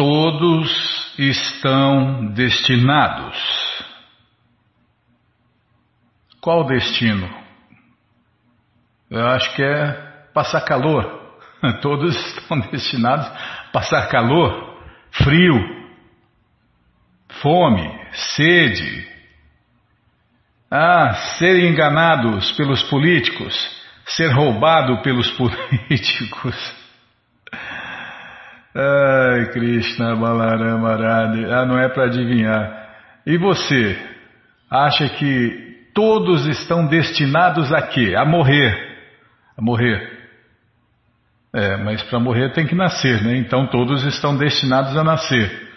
todos 0.00 1.14
estão 1.18 2.32
destinados. 2.32 3.36
Qual 6.40 6.66
destino? 6.66 7.28
Eu 9.10 9.28
acho 9.28 9.54
que 9.54 9.62
é 9.62 9.92
passar 10.32 10.62
calor. 10.62 11.36
Todos 11.82 12.16
estão 12.16 12.60
destinados 12.60 13.26
a 13.26 13.68
passar 13.74 14.08
calor, 14.08 14.80
frio, 15.10 15.58
fome, 17.42 17.86
sede. 18.14 19.06
Ah, 20.70 21.12
ser 21.38 21.62
enganados 21.62 22.52
pelos 22.52 22.82
políticos, 22.84 23.54
ser 24.06 24.28
roubado 24.28 25.02
pelos 25.02 25.30
políticos. 25.36 26.79
Ai, 28.74 29.46
Krishna 29.52 30.14
Balarama 30.14 30.94
Ah, 30.94 31.66
não 31.66 31.78
é 31.78 31.88
para 31.88 32.04
adivinhar. 32.04 32.88
E 33.26 33.36
você? 33.36 33.98
Acha 34.70 35.08
que 35.08 35.88
todos 35.94 36.46
estão 36.46 36.86
destinados 36.86 37.72
a 37.72 37.82
quê? 37.82 38.14
A 38.16 38.24
morrer. 38.24 38.72
A 39.58 39.62
morrer. 39.62 40.18
É, 41.52 41.76
mas 41.78 42.00
para 42.04 42.20
morrer 42.20 42.52
tem 42.52 42.66
que 42.66 42.76
nascer, 42.76 43.22
né? 43.24 43.36
Então 43.36 43.66
todos 43.66 44.04
estão 44.04 44.36
destinados 44.36 44.96
a 44.96 45.02
nascer. 45.02 45.68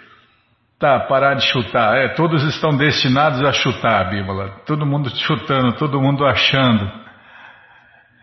Tá, 0.77 0.99
parar 0.99 1.33
de 1.33 1.45
chutar. 1.47 1.97
É, 1.97 2.09
todos 2.09 2.43
estão 2.43 2.77
destinados 2.77 3.43
a 3.43 3.51
chutar, 3.51 4.09
Bíblia. 4.11 4.49
Todo 4.67 4.85
mundo 4.85 5.09
chutando, 5.09 5.73
todo 5.73 5.99
mundo 5.99 6.25
achando. 6.25 6.91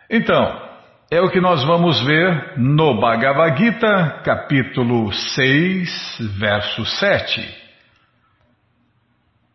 Então, 0.08 0.69
é 1.10 1.20
o 1.20 1.28
que 1.28 1.40
nós 1.40 1.64
vamos 1.64 2.00
ver 2.06 2.56
no 2.56 3.00
Bhagavad 3.00 3.58
Gita, 3.58 4.20
capítulo 4.24 5.12
6, 5.12 6.18
verso 6.38 6.84
7. 6.86 7.60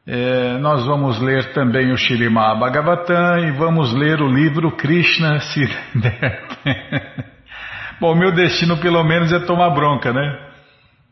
É, 0.06 0.58
nós 0.58 0.86
vamos 0.86 1.18
ler 1.22 1.54
também 1.54 1.94
o 1.94 1.98
Shirimá 1.98 2.54
Bhagavatam 2.56 3.40
e 3.40 3.52
vamos 3.52 3.94
ler 3.94 4.22
o 4.22 4.28
livro 4.28 4.70
Krishna 4.76 5.40
Siddhartha. 5.40 6.76
Bom, 8.02 8.14
meu 8.16 8.34
destino 8.34 8.76
pelo 8.78 9.02
menos 9.06 9.32
é 9.32 9.40
tomar 9.40 9.70
bronca, 9.70 10.12
né? 10.12 10.50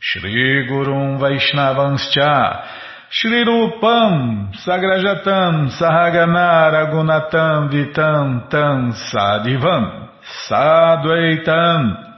Shri 0.00 0.66
Gurum 0.68 1.18
Vaishnavanscha 1.18 2.62
Shri 3.10 3.44
Rupam 3.44 4.52
Sagrajatam 4.64 5.70
Sahagana 5.76 6.70
Ragunatam 6.72 7.68
Vitam 7.72 8.48
Tam 8.48 8.92
Sadivam 8.92 10.08
Sadvaitam 10.48 12.14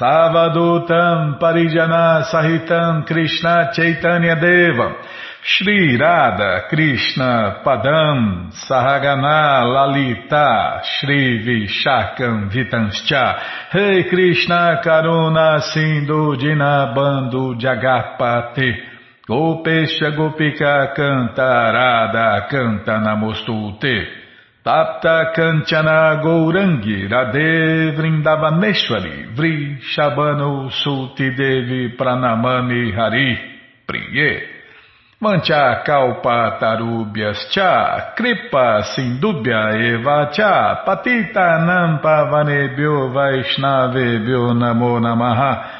Savadutam 0.00 1.38
Parijana 1.38 2.24
Sahitam 2.24 3.06
Krishna 3.06 3.70
Chaitanya 3.72 4.34
Deva 4.40 4.96
Shri 5.44 5.98
Radha 5.98 6.68
Krishna 6.68 7.62
Padam 7.64 8.52
Sahagana 8.52 9.64
Lalita 9.66 10.80
Shri 10.84 11.42
Vishakam 11.42 12.48
Vitanscha. 12.48 13.72
Rei 13.74 14.08
Krishna 14.08 14.80
Karuna 14.84 15.60
Sindhu 15.60 16.36
Dinabando 16.36 17.58
Jagapate 17.58 18.70
Gopesha 19.26 20.14
Gopika 20.16 20.94
Canta 20.94 21.72
Radha 21.72 22.46
Canta 22.48 23.00
Namostute. 23.02 24.06
Tapta 24.64 25.32
Kanchana 25.34 26.22
Gourangi 26.22 27.10
Radhe 27.10 27.96
Vrindavaneshwari 27.96 29.34
Vri 29.34 29.76
Shabano 29.82 30.70
Suti 30.70 31.34
Devi 31.34 31.96
Pranamani 31.96 32.94
Hari 32.94 33.38
Priye 33.84 34.51
Mancha 35.22 35.84
kalpa 35.86 36.58
tarubhyas 36.58 37.48
cha, 37.52 38.12
kripa 38.16 38.82
sindubhya 38.92 39.70
eva 39.78 40.32
cha, 40.34 40.82
patita 40.84 41.62
nampa 41.62 42.26
vanebhyo 42.26 43.14
vaishnavebhyo 43.14 44.52
namo 44.58 44.98
namaha, 44.98 45.78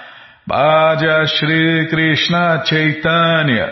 Bhaja 0.49 1.27
Shri 1.27 1.89
Krishna 1.91 2.63
Chaitanya, 2.65 3.67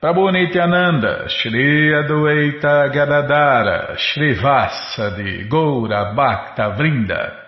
Prabhu 0.00 0.30
Nityananda, 0.30 1.28
Shri 1.28 1.90
Adueita 1.92 2.94
Gadadara, 2.94 3.96
Shri 3.98 4.36
Vasadi, 4.36 5.48
Goura 5.50 6.14
Bhakta 6.14 6.76
Vrinda, 6.78 7.47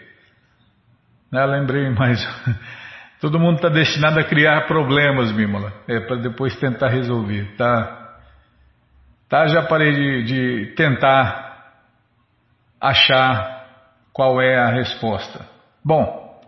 Ah, 1.33 1.45
lembrei 1.45 1.89
mais. 1.89 2.19
Todo 3.21 3.39
mundo 3.39 3.57
está 3.57 3.69
destinado 3.69 4.19
a 4.19 4.23
criar 4.23 4.67
problemas, 4.67 5.31
Bímola, 5.31 5.71
é, 5.87 5.99
para 5.99 6.17
depois 6.17 6.55
tentar 6.55 6.89
resolver, 6.89 7.55
tá? 7.55 8.17
Tá, 9.29 9.47
já 9.47 9.61
parei 9.61 9.93
de, 9.93 10.23
de 10.23 10.75
tentar 10.75 11.51
achar 12.81 13.65
qual 14.11 14.41
é 14.41 14.57
a 14.57 14.71
resposta. 14.71 15.45
Bom, 15.85 16.41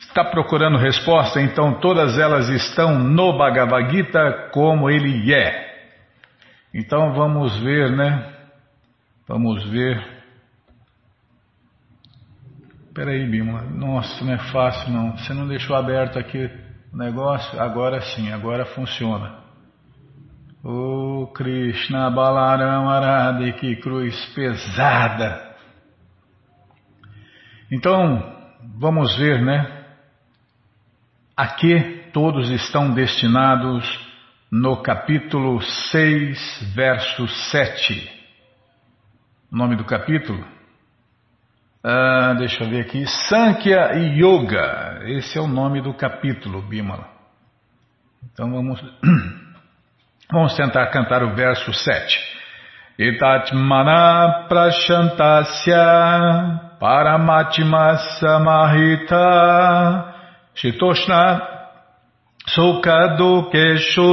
está 0.00 0.22
procurando 0.24 0.78
resposta, 0.78 1.40
então 1.40 1.80
todas 1.80 2.18
elas 2.18 2.48
estão 2.50 2.98
no 2.98 3.36
Bhagavad 3.36 3.90
Gita 3.90 4.50
como 4.52 4.90
ele 4.90 5.32
é. 5.34 5.70
Então 6.72 7.14
vamos 7.14 7.58
ver, 7.60 7.90
né? 7.90 8.32
Vamos 9.26 9.68
ver. 9.70 10.19
Peraí, 13.00 13.26
Bima. 13.26 13.62
Nossa, 13.62 14.22
não 14.22 14.34
é 14.34 14.38
fácil 14.52 14.92
não. 14.92 15.16
Você 15.16 15.32
não 15.32 15.48
deixou 15.48 15.74
aberto 15.74 16.18
aqui 16.18 16.50
o 16.92 16.96
negócio? 16.98 17.58
Agora 17.58 17.98
sim, 18.02 18.30
agora 18.30 18.66
funciona. 18.66 19.38
O 20.62 21.22
oh, 21.22 21.26
Krishna 21.28 22.10
Balaram 22.10 22.90
Arade, 22.90 23.54
que 23.54 23.76
cruz 23.76 24.14
pesada. 24.34 25.56
Então, 27.72 28.36
vamos 28.78 29.16
ver, 29.16 29.40
né? 29.40 29.86
A 31.34 31.46
que 31.46 32.10
todos 32.12 32.50
estão 32.50 32.92
destinados 32.92 33.82
no 34.52 34.82
capítulo 34.82 35.62
6, 35.62 36.74
verso 36.74 37.26
7. 37.26 38.12
O 39.50 39.56
nome 39.56 39.74
do 39.74 39.86
capítulo? 39.86 40.59
Ah, 41.82 42.34
deixa 42.36 42.62
eu 42.62 42.68
ver 42.68 42.82
aqui. 42.82 43.06
Sankhya 43.06 43.92
Yoga. 43.94 45.00
Esse 45.04 45.38
é 45.38 45.40
o 45.40 45.46
nome 45.46 45.80
do 45.80 45.94
capítulo, 45.94 46.60
Bimala. 46.60 47.08
Então 48.22 48.52
vamos, 48.52 48.78
vamos 50.30 50.54
tentar 50.56 50.88
cantar 50.88 51.22
o 51.22 51.34
verso 51.34 51.72
7. 51.72 52.18
Itatmana 52.98 54.44
prashantasya 54.46 55.78
paramatma 56.78 57.96
samahita 58.20 59.24
shitoshna 60.54 61.40
sukadukeshu 62.46 64.06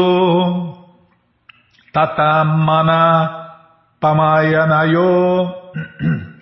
tatamana 1.92 3.46
pamayanayo 4.00 5.52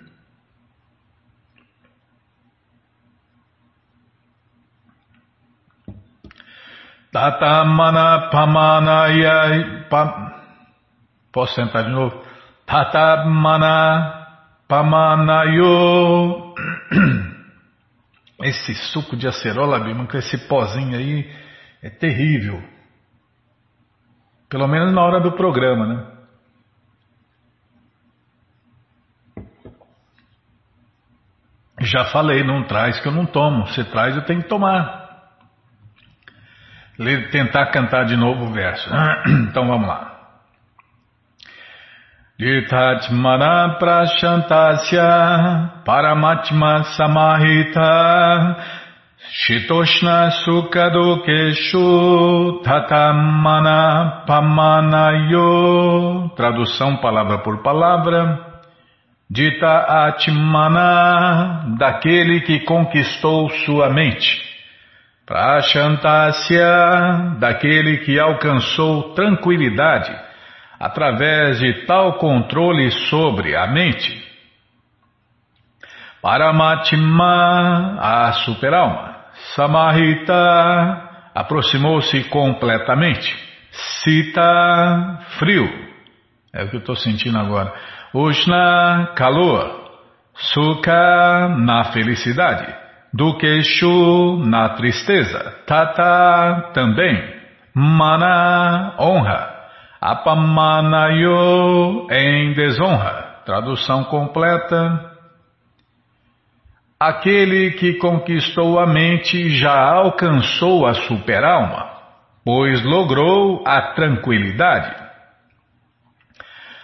Tatamana 7.16 8.28
pamanaya. 8.28 9.86
Pa, 9.88 10.42
posso 11.32 11.54
sentar 11.54 11.84
de 11.84 11.90
novo? 11.90 12.22
Tatamana 12.66 14.26
pamanayo. 14.68 16.54
Esse 18.42 18.74
suco 18.92 19.16
de 19.16 19.26
acerola, 19.26 19.80
Bima, 19.80 20.06
com 20.06 20.18
esse 20.18 20.36
pozinho 20.46 20.94
aí, 20.94 21.26
é 21.82 21.88
terrível. 21.88 22.62
Pelo 24.50 24.68
menos 24.68 24.92
na 24.92 25.00
hora 25.00 25.18
do 25.18 25.32
programa, 25.32 25.86
né? 25.86 26.06
Já 31.80 32.04
falei, 32.12 32.44
não 32.44 32.64
traz 32.64 33.00
que 33.00 33.08
eu 33.08 33.12
não 33.12 33.24
tomo. 33.24 33.66
Você 33.68 33.84
traz, 33.84 34.14
eu 34.14 34.26
tenho 34.26 34.42
que 34.42 34.48
tomar 34.50 35.05
tentar 37.30 37.66
cantar 37.66 38.04
de 38.04 38.16
novo 38.16 38.46
o 38.46 38.52
verso. 38.52 38.88
Então 39.48 39.66
vamos 39.66 39.88
lá. 39.88 40.12
Ditatmana 42.38 43.78
prashantasya 43.78 45.70
paramatma 45.86 46.84
samahita 46.84 48.56
shitoshna 49.32 50.30
sukadukeshu 50.44 51.80
tatamana 52.62 54.24
pamanayo 54.26 55.56
Tradução 56.36 56.98
palavra 56.98 57.38
por 57.38 57.62
palavra. 57.62 58.38
Dita 59.28 60.06
atmana, 60.06 61.74
daquele 61.78 62.42
que 62.42 62.60
conquistou 62.60 63.50
sua 63.64 63.88
mente. 63.90 64.55
Prashantasya, 65.26 67.34
daquele 67.40 67.98
que 67.98 68.16
alcançou 68.16 69.12
tranquilidade 69.12 70.16
através 70.78 71.58
de 71.58 71.84
tal 71.84 72.14
controle 72.14 72.92
sobre 73.10 73.56
a 73.56 73.66
mente. 73.66 74.24
Paramatma, 76.22 77.98
a 77.98 78.32
superalma. 78.44 79.16
Samahita, 79.56 81.02
aproximou-se 81.34 82.22
completamente. 82.30 83.36
Sita, 83.72 85.18
frio. 85.40 85.68
É 86.54 86.62
o 86.62 86.70
que 86.70 86.76
eu 86.76 86.80
estou 86.80 86.94
sentindo 86.94 87.36
agora. 87.36 87.74
Ushna, 88.14 89.12
calor. 89.16 89.90
Sukha, 90.34 91.48
na 91.58 91.84
felicidade 91.92 92.85
do 93.12 93.36
queixo 93.38 94.36
na 94.44 94.70
tristeza, 94.70 95.62
tata 95.66 96.70
também, 96.74 97.22
mana 97.74 98.94
honra, 98.98 99.54
apamanayo 100.00 101.26
em 102.10 102.52
desonra. 102.52 103.36
Tradução 103.44 104.04
completa. 104.04 105.12
Aquele 106.98 107.72
que 107.72 107.94
conquistou 107.94 108.80
a 108.80 108.86
mente 108.86 109.50
já 109.50 109.92
alcançou 109.92 110.86
a 110.86 110.94
superalma, 110.94 111.90
pois 112.44 112.82
logrou 112.84 113.62
a 113.66 113.92
tranquilidade. 113.92 115.06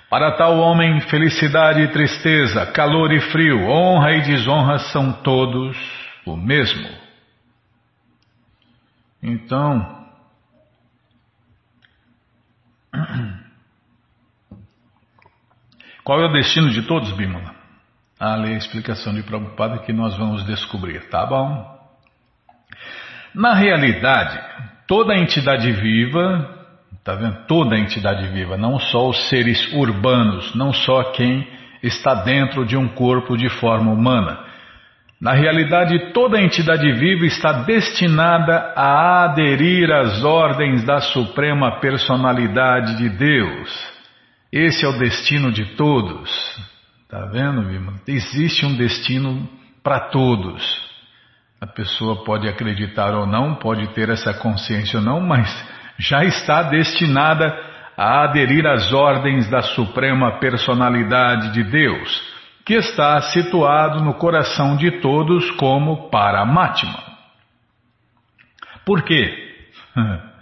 Para 0.08 0.32
tal 0.32 0.58
homem, 0.58 1.00
felicidade 1.00 1.80
e 1.80 1.88
tristeza, 1.88 2.66
calor 2.66 3.10
e 3.12 3.20
frio, 3.20 3.66
honra 3.66 4.12
e 4.12 4.20
desonra 4.20 4.78
são 4.78 5.10
todos 5.10 6.01
o 6.26 6.36
mesmo. 6.36 6.88
Então, 9.22 10.06
qual 16.02 16.20
é 16.20 16.26
o 16.26 16.32
destino 16.32 16.70
de 16.70 16.82
todos, 16.82 17.12
Bimala? 17.12 17.54
A 18.18 18.34
ler 18.36 18.54
a 18.54 18.58
explicação 18.58 19.14
de 19.14 19.22
Prabhupada 19.22 19.78
que 19.78 19.92
nós 19.92 20.16
vamos 20.16 20.44
descobrir, 20.44 21.08
tá 21.08 21.26
bom? 21.26 21.72
Na 23.34 23.54
realidade, 23.54 24.38
toda 24.86 25.16
entidade 25.16 25.72
viva, 25.72 26.66
tá 27.02 27.14
vendo? 27.14 27.46
Toda 27.46 27.78
entidade 27.78 28.28
viva, 28.28 28.56
não 28.56 28.78
só 28.78 29.08
os 29.08 29.28
seres 29.28 29.72
urbanos, 29.72 30.54
não 30.54 30.72
só 30.72 31.12
quem 31.12 31.48
está 31.82 32.14
dentro 32.14 32.64
de 32.64 32.76
um 32.76 32.86
corpo 32.88 33.36
de 33.36 33.48
forma 33.48 33.90
humana, 33.90 34.51
na 35.22 35.34
realidade, 35.34 36.12
toda 36.12 36.42
entidade 36.42 36.90
viva 36.94 37.24
está 37.24 37.52
destinada 37.62 38.72
a 38.74 39.22
aderir 39.22 39.88
às 39.88 40.24
ordens 40.24 40.82
da 40.82 41.00
Suprema 41.00 41.78
Personalidade 41.78 42.96
de 42.96 43.08
Deus. 43.08 43.70
Esse 44.52 44.84
é 44.84 44.88
o 44.88 44.98
destino 44.98 45.52
de 45.52 45.76
todos. 45.76 46.28
Tá 47.08 47.24
vendo, 47.26 47.70
irmão? 47.70 47.94
Existe 48.04 48.66
um 48.66 48.76
destino 48.76 49.48
para 49.80 50.10
todos. 50.10 50.60
A 51.60 51.68
pessoa 51.68 52.24
pode 52.24 52.48
acreditar 52.48 53.14
ou 53.14 53.24
não, 53.24 53.54
pode 53.54 53.94
ter 53.94 54.08
essa 54.08 54.34
consciência 54.34 54.98
ou 54.98 55.04
não, 55.04 55.20
mas 55.20 55.48
já 56.00 56.24
está 56.24 56.64
destinada 56.64 57.56
a 57.96 58.24
aderir 58.24 58.66
às 58.66 58.92
ordens 58.92 59.48
da 59.48 59.62
Suprema 59.62 60.40
Personalidade 60.40 61.52
de 61.52 61.62
Deus 61.62 62.31
que 62.64 62.74
está 62.74 63.20
situado 63.20 64.02
no 64.02 64.14
coração 64.14 64.76
de 64.76 65.00
todos 65.00 65.50
como 65.52 66.08
Paramatma. 66.10 67.02
Por 68.84 69.02
quê? 69.02 69.54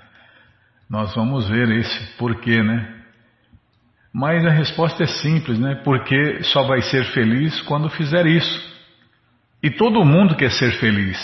Nós 0.88 1.14
vamos 1.14 1.48
ver 1.48 1.70
esse 1.70 2.16
porquê, 2.16 2.62
né? 2.62 2.96
Mas 4.12 4.44
a 4.44 4.50
resposta 4.50 5.04
é 5.04 5.06
simples, 5.06 5.58
né? 5.58 5.76
Porque 5.84 6.42
só 6.42 6.64
vai 6.64 6.82
ser 6.82 7.04
feliz 7.12 7.60
quando 7.62 7.88
fizer 7.88 8.26
isso. 8.26 8.70
E 9.62 9.70
todo 9.70 10.04
mundo 10.04 10.34
quer 10.34 10.50
ser 10.50 10.72
feliz. 10.80 11.18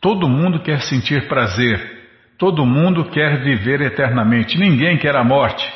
Todo 0.00 0.28
mundo 0.28 0.60
quer 0.60 0.80
sentir 0.82 1.28
prazer. 1.28 2.02
Todo 2.38 2.64
mundo 2.64 3.10
quer 3.10 3.42
viver 3.42 3.80
eternamente. 3.82 4.58
Ninguém 4.58 4.96
quer 4.96 5.14
a 5.16 5.24
morte. 5.24 5.70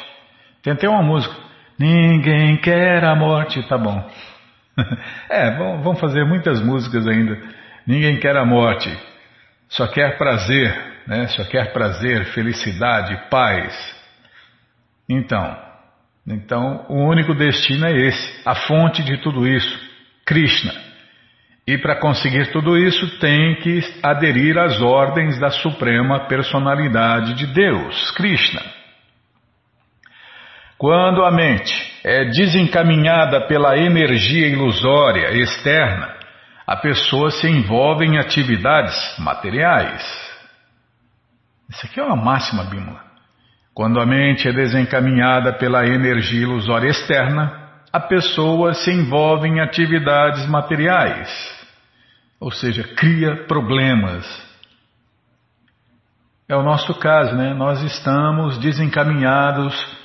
Tem 0.62 0.72
até 0.72 0.88
uma 0.88 1.02
música. 1.02 1.34
Ninguém 1.78 2.56
quer 2.56 3.04
a 3.04 3.14
morte. 3.14 3.62
Tá 3.68 3.76
bom. 3.76 4.08
é, 5.28 5.50
vamos 5.50 6.00
fazer 6.00 6.24
muitas 6.24 6.60
músicas 6.60 7.06
ainda. 7.06 7.38
Ninguém 7.86 8.18
quer 8.18 8.36
a 8.36 8.44
morte. 8.44 8.90
só 9.68 9.86
quer 9.86 10.16
prazer, 10.16 10.74
né? 11.06 11.26
só 11.28 11.44
quer 11.44 11.72
prazer, 11.72 12.26
felicidade, 12.26 13.28
paz. 13.30 13.74
Então, 15.08 15.56
então 16.26 16.86
o 16.88 17.08
único 17.08 17.34
destino 17.34 17.86
é 17.86 17.92
esse, 17.92 18.42
a 18.44 18.54
fonte 18.54 19.02
de 19.02 19.18
tudo 19.18 19.46
isso, 19.46 19.78
Krishna. 20.26 20.72
E 21.66 21.76
para 21.76 21.96
conseguir 21.96 22.50
tudo 22.50 22.78
isso 22.78 23.18
tem 23.18 23.56
que 23.56 23.80
aderir 24.02 24.56
às 24.58 24.80
ordens 24.80 25.38
da 25.38 25.50
Suprema 25.50 26.26
Personalidade 26.26 27.34
de 27.34 27.46
Deus, 27.46 28.10
Krishna. 28.12 28.77
Quando 30.78 31.24
a 31.24 31.30
mente 31.32 31.74
é 32.04 32.26
desencaminhada 32.26 33.48
pela 33.48 33.76
energia 33.76 34.46
ilusória 34.46 35.32
externa, 35.32 36.14
a 36.64 36.76
pessoa 36.76 37.32
se 37.32 37.48
envolve 37.48 38.04
em 38.06 38.16
atividades 38.16 38.94
materiais. 39.18 40.00
Isso 41.68 41.84
aqui 41.84 41.98
é 41.98 42.04
uma 42.04 42.14
máxima 42.14 42.62
bímola. 42.62 43.02
Quando 43.74 44.00
a 44.00 44.06
mente 44.06 44.48
é 44.48 44.52
desencaminhada 44.52 45.52
pela 45.54 45.84
energia 45.84 46.42
ilusória 46.42 46.88
externa, 46.88 47.70
a 47.92 47.98
pessoa 47.98 48.72
se 48.72 48.92
envolve 48.92 49.48
em 49.48 49.60
atividades 49.60 50.46
materiais, 50.46 51.28
ou 52.38 52.52
seja, 52.52 52.84
cria 52.94 53.46
problemas. 53.46 54.24
É 56.48 56.54
o 56.54 56.62
nosso 56.62 56.94
caso, 56.94 57.34
né? 57.34 57.52
Nós 57.52 57.82
estamos 57.82 58.58
desencaminhados 58.58 59.97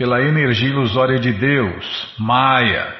pela 0.00 0.22
energia 0.22 0.70
ilusória 0.70 1.18
de 1.18 1.30
Deus, 1.30 2.14
Maia, 2.18 2.96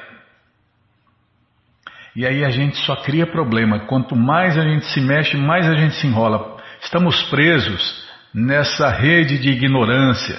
e 2.15 2.27
aí 2.27 2.45
a 2.45 2.51
gente 2.51 2.77
só 2.85 2.95
cria 2.97 3.25
problema. 3.25 3.79
Quanto 3.87 4.15
mais 4.15 4.55
a 4.55 4.61
gente 4.61 4.85
se 4.85 5.01
mexe, 5.01 5.35
mais 5.35 5.67
a 5.67 5.73
gente 5.73 5.95
se 5.95 6.05
enrola. 6.05 6.57
Estamos 6.79 7.23
presos 7.23 8.07
nessa 8.31 8.91
rede 8.91 9.39
de 9.39 9.49
ignorância. 9.49 10.37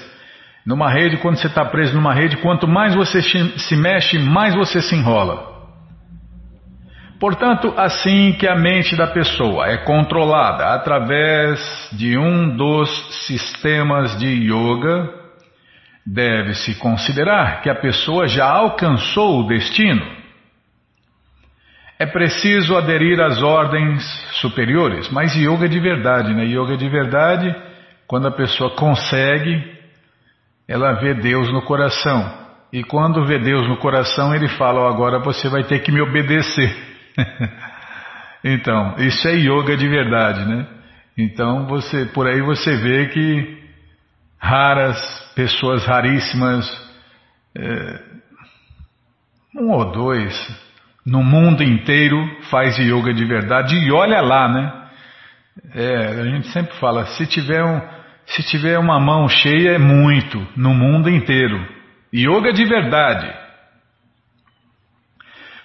Numa 0.64 0.88
rede, 0.88 1.16
quando 1.16 1.35
você 1.38 1.49
está 1.49 1.64
preso 1.64 1.97
numa 1.97 2.14
rede, 2.14 2.37
quanto 2.37 2.69
mais 2.69 2.95
você 2.95 3.21
se 3.21 3.75
mexe, 3.75 4.21
mais 4.21 4.54
você 4.54 4.81
se 4.81 4.95
enrola. 4.95 5.45
Portanto, 7.19 7.75
assim 7.76 8.35
que 8.35 8.47
a 8.47 8.54
mente 8.54 8.95
da 8.95 9.09
pessoa 9.09 9.66
é 9.66 9.78
controlada 9.78 10.75
através 10.75 11.59
de 11.90 12.16
um 12.16 12.57
dos 12.57 13.26
sistemas 13.26 14.16
de 14.16 14.28
yoga, 14.28 15.21
deve-se 16.04 16.75
considerar 16.76 17.62
que 17.62 17.71
a 17.71 17.75
pessoa 17.75 18.26
já 18.26 18.49
alcançou 18.49 19.40
o 19.40 19.47
destino 19.47 20.23
é 22.02 22.06
preciso 22.06 22.76
aderir 22.76 23.21
às 23.21 23.40
ordens 23.40 24.02
superiores, 24.40 25.09
mas 25.11 25.37
yoga 25.37 25.68
de 25.68 25.78
verdade, 25.78 26.35
né? 26.35 26.47
Yoga 26.47 26.76
de 26.76 26.88
verdade, 26.88 27.54
quando 28.09 28.26
a 28.26 28.32
pessoa 28.32 28.75
consegue, 28.75 29.62
ela 30.66 30.94
vê 30.94 31.14
Deus 31.14 31.52
no 31.52 31.62
coração. 31.62 32.42
E 32.73 32.82
quando 32.82 33.25
vê 33.25 33.38
Deus 33.38 33.68
no 33.68 33.76
coração, 33.76 34.35
ele 34.35 34.49
fala: 34.49 34.80
oh, 34.80 34.88
agora 34.88 35.21
você 35.21 35.49
vai 35.49 35.62
ter 35.62 35.78
que 35.78 35.92
me 35.92 36.00
obedecer. 36.00 36.76
então, 38.42 38.97
isso 38.99 39.28
é 39.28 39.35
yoga 39.35 39.76
de 39.76 39.87
verdade, 39.87 40.44
né? 40.44 40.66
Então, 41.16 41.68
você, 41.68 42.06
por 42.06 42.26
aí 42.26 42.40
você 42.40 42.76
vê 42.78 43.06
que 43.11 43.62
raras, 44.42 44.99
pessoas 45.37 45.87
raríssimas, 45.87 46.68
é, 47.56 48.00
um 49.54 49.70
ou 49.70 49.92
dois, 49.92 50.34
no 51.06 51.22
mundo 51.22 51.62
inteiro 51.62 52.16
faz 52.50 52.76
yoga 52.76 53.14
de 53.14 53.25
verdade 53.25 53.76
e 53.76 53.92
olha 53.92 54.20
lá, 54.20 54.49
né? 54.49 54.82
É, 55.75 56.06
a 56.20 56.25
gente 56.25 56.49
sempre 56.49 56.75
fala, 56.78 57.06
se 57.06 57.26
tiver, 57.26 57.62
um, 57.62 57.80
se 58.26 58.42
tiver 58.42 58.78
uma 58.78 58.99
mão 58.99 59.28
cheia 59.28 59.72
é 59.72 59.78
muito, 59.78 60.44
no 60.56 60.75
mundo 60.75 61.08
inteiro. 61.08 61.64
Yoga 62.12 62.52
de 62.52 62.64
verdade. 62.64 63.32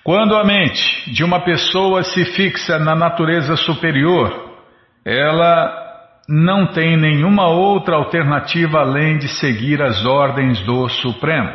Quando 0.04 0.36
a 0.38 0.44
mente 0.44 1.12
de 1.12 1.24
uma 1.24 1.40
pessoa 1.42 2.04
se 2.04 2.26
fixa 2.26 2.78
na 2.78 2.96
natureza 2.96 3.56
superior, 3.56 4.56
ela 5.04 5.87
não 6.28 6.68
tem 6.68 6.98
nenhuma 6.98 7.48
outra 7.48 7.96
alternativa 7.96 8.80
além 8.80 9.18
de 9.18 9.30
seguir 9.30 9.82
as 9.82 10.06
ordens 10.06 10.60
do 10.62 10.90
Supremo. 10.90 11.54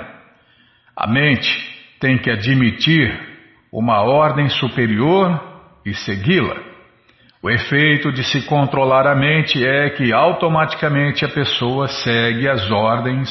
A 0.97 1.07
mente 1.07 1.51
tem 2.01 2.17
que 2.17 2.31
admitir 2.31 3.21
uma 3.71 4.01
ordem 4.03 4.49
superior 4.49 5.41
e 5.85 5.93
segui-la. 5.95 6.57
O 7.43 7.51
efeito 7.51 8.13
de 8.13 8.25
se 8.25 8.47
controlar 8.47 9.07
a 9.07 9.15
mente 9.15 9.63
é 9.67 9.91
que 9.91 10.13
automaticamente 10.13 11.25
a 11.25 11.29
pessoa 11.29 11.89
segue 11.89 12.49
as 12.49 12.71
ordens 12.71 13.29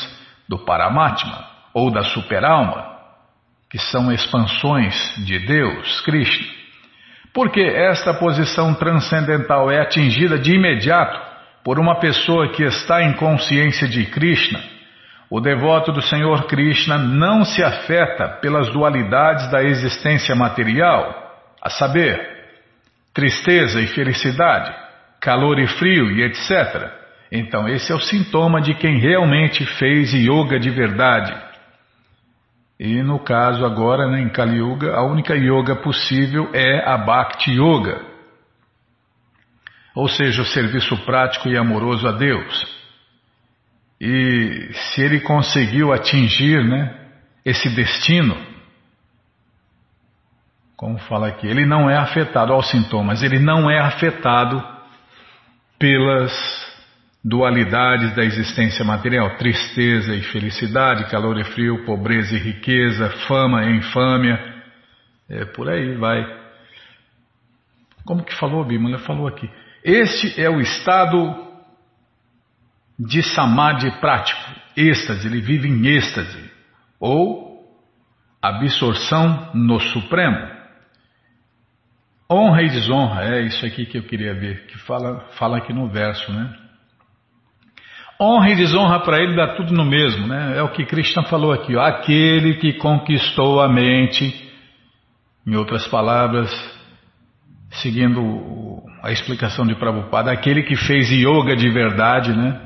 do 0.47 0.59
Paramatma 0.59 1.47
ou 1.73 1.89
da 1.89 2.03
superalma, 2.03 2.85
que 3.69 3.79
são 3.79 4.11
expansões 4.11 4.95
de 5.25 5.39
Deus, 5.39 6.01
Krishna. 6.01 6.45
Porque 7.33 7.61
esta 7.61 8.13
posição 8.13 8.73
transcendental 8.73 9.71
é 9.71 9.81
atingida 9.81 10.37
de 10.37 10.53
imediato 10.53 11.30
por 11.63 11.79
uma 11.79 11.99
pessoa 11.99 12.49
que 12.49 12.63
está 12.63 13.03
em 13.03 13.13
consciência 13.13 13.87
de 13.87 14.05
Krishna, 14.05 14.59
o 15.29 15.39
devoto 15.39 15.91
do 15.91 16.01
Senhor 16.01 16.45
Krishna 16.45 16.97
não 16.97 17.45
se 17.45 17.63
afeta 17.63 18.27
pelas 18.41 18.69
dualidades 18.71 19.49
da 19.49 19.63
existência 19.63 20.35
material, 20.35 21.15
a 21.61 21.69
saber, 21.69 22.19
tristeza 23.13 23.79
e 23.79 23.87
felicidade, 23.87 24.73
calor 25.21 25.59
e 25.59 25.67
frio 25.67 26.11
e 26.11 26.23
etc. 26.23 26.91
Então, 27.31 27.67
esse 27.69 27.91
é 27.91 27.95
o 27.95 27.99
sintoma 27.99 28.59
de 28.59 28.73
quem 28.73 28.99
realmente 28.99 29.65
fez 29.77 30.11
yoga 30.13 30.59
de 30.59 30.69
verdade. 30.69 31.33
E 32.77 33.01
no 33.03 33.19
caso 33.19 33.63
agora, 33.63 34.09
né, 34.09 34.21
em 34.21 34.29
Kali 34.29 34.57
Yuga, 34.57 34.95
a 34.95 35.03
única 35.03 35.35
yoga 35.35 35.75
possível 35.75 36.49
é 36.51 36.83
a 36.83 36.97
Bhakti 36.97 37.51
Yoga, 37.51 38.10
ou 39.95 40.07
seja, 40.07 40.41
o 40.41 40.45
serviço 40.45 40.97
prático 41.05 41.49
e 41.49 41.57
amoroso 41.57 42.07
a 42.07 42.11
Deus. 42.11 42.81
E 43.99 44.69
se 44.73 45.01
ele 45.01 45.19
conseguiu 45.19 45.93
atingir 45.93 46.63
né, 46.63 47.09
esse 47.45 47.69
destino, 47.69 48.35
como 50.75 50.97
fala 50.97 51.27
aqui, 51.27 51.45
ele 51.45 51.65
não 51.65 51.89
é 51.89 51.95
afetado 51.95 52.53
aos 52.53 52.69
sintomas, 52.71 53.21
ele 53.21 53.37
não 53.37 53.69
é 53.69 53.79
afetado 53.79 54.63
pelas 55.77 56.31
dualidades 57.23 58.15
da 58.15 58.23
existência 58.23 58.83
material, 58.83 59.37
tristeza 59.37 60.15
e 60.15 60.23
felicidade, 60.23 61.09
calor 61.11 61.37
e 61.39 61.43
frio, 61.43 61.85
pobreza 61.85 62.35
e 62.35 62.39
riqueza, 62.39 63.11
fama 63.27 63.63
e 63.65 63.77
infâmia, 63.77 64.63
é, 65.29 65.45
por 65.45 65.69
aí 65.69 65.95
vai. 65.95 66.25
Como 68.03 68.23
que 68.23 68.35
falou, 68.35 68.65
Bíblia? 68.65 68.97
Falou 68.99 69.27
aqui. 69.27 69.47
Este 69.83 70.39
é 70.39 70.49
o 70.49 70.59
estado 70.59 71.51
de 72.99 73.23
samadhi 73.23 73.89
prático, 73.99 74.51
êxtase, 74.77 75.25
ele 75.27 75.41
vive 75.41 75.67
em 75.67 75.87
êxtase, 75.87 76.51
ou 76.99 77.65
absorção 78.41 79.51
no 79.55 79.79
Supremo. 79.79 80.37
Honra 82.31 82.61
e 82.61 82.69
desonra, 82.69 83.23
é 83.25 83.41
isso 83.41 83.65
aqui 83.65 83.85
que 83.85 83.97
eu 83.97 84.03
queria 84.03 84.33
ver, 84.33 84.67
que 84.67 84.77
fala, 84.79 85.27
fala 85.31 85.57
aqui 85.57 85.73
no 85.73 85.89
verso, 85.89 86.31
né? 86.31 86.55
Honra 88.21 88.51
e 88.51 88.55
desonra 88.55 88.99
para 88.99 89.19
ele 89.19 89.35
dá 89.35 89.55
tudo 89.55 89.73
no 89.73 89.83
mesmo, 89.83 90.27
né? 90.27 90.57
É 90.57 90.61
o 90.61 90.71
que 90.71 90.85
Krishna 90.85 91.23
falou 91.23 91.51
aqui, 91.51 91.75
ó, 91.75 91.81
aquele 91.81 92.53
que 92.57 92.73
conquistou 92.73 93.59
a 93.59 93.67
mente, 93.67 94.49
em 95.45 95.55
outras 95.55 95.87
palavras, 95.87 96.49
seguindo 97.71 98.83
a 99.01 99.11
explicação 99.11 99.65
de 99.65 99.75
Prabhupada, 99.75 100.31
aquele 100.31 100.63
que 100.63 100.75
fez 100.75 101.09
yoga 101.09 101.55
de 101.55 101.69
verdade, 101.69 102.35
né? 102.35 102.59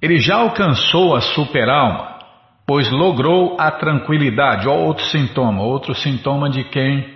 Ele 0.00 0.18
já 0.18 0.36
alcançou 0.36 1.16
a 1.16 1.20
superalma, 1.20 2.18
pois 2.66 2.90
logrou 2.90 3.56
a 3.58 3.70
tranquilidade. 3.70 4.68
Olha 4.68 4.78
outro 4.78 5.04
sintoma, 5.06 5.62
outro 5.62 5.94
sintoma 5.94 6.50
de 6.50 6.64
quem 6.64 7.14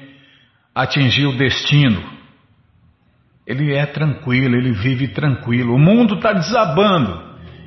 atingiu 0.74 1.30
o 1.30 1.36
destino. 1.36 2.02
Ele 3.46 3.74
é 3.74 3.84
tranquilo, 3.84 4.56
ele 4.56 4.72
vive 4.72 5.08
tranquilo. 5.08 5.74
O 5.74 5.78
mundo 5.78 6.14
está 6.14 6.32
desabando, 6.32 7.20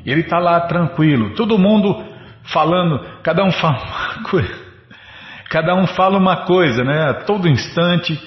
ele 0.06 0.22
está 0.22 0.40
lá 0.40 0.62
tranquilo. 0.62 1.36
Todo 1.36 1.60
mundo 1.60 2.04
falando, 2.44 3.00
cada 3.22 3.44
um 3.44 3.52
fala 3.52 3.78
uma 3.84 4.24
coisa. 4.30 4.64
Cada 5.50 5.76
um 5.76 5.86
fala 5.86 6.18
uma 6.18 6.46
coisa, 6.46 6.84
né? 6.84 7.10
A 7.10 7.14
todo 7.14 7.48
instante 7.48 8.20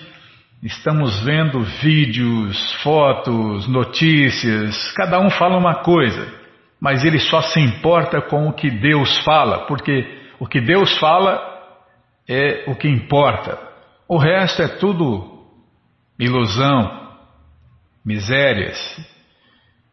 estamos 0.67 1.23
vendo 1.23 1.61
vídeos, 1.63 2.75
fotos, 2.83 3.67
notícias, 3.69 4.93
cada 4.93 5.21
um 5.21 5.31
fala 5.31 5.57
uma 5.57 5.77
coisa 5.83 6.47
mas 6.81 7.05
ele 7.05 7.19
só 7.19 7.41
se 7.41 7.61
importa 7.61 8.21
com 8.21 8.49
o 8.49 8.53
que 8.53 8.71
Deus 8.71 9.19
fala, 9.25 9.67
porque 9.67 10.07
o 10.39 10.47
que 10.47 10.61
Deus 10.61 10.97
fala 10.99 11.41
é 12.29 12.65
o 12.67 12.75
que 12.75 12.89
importa. 12.89 13.59
O 14.09 14.19
resto 14.19 14.63
é 14.63 14.69
tudo 14.69 15.45
ilusão. 16.19 17.05
misérias, 18.05 18.79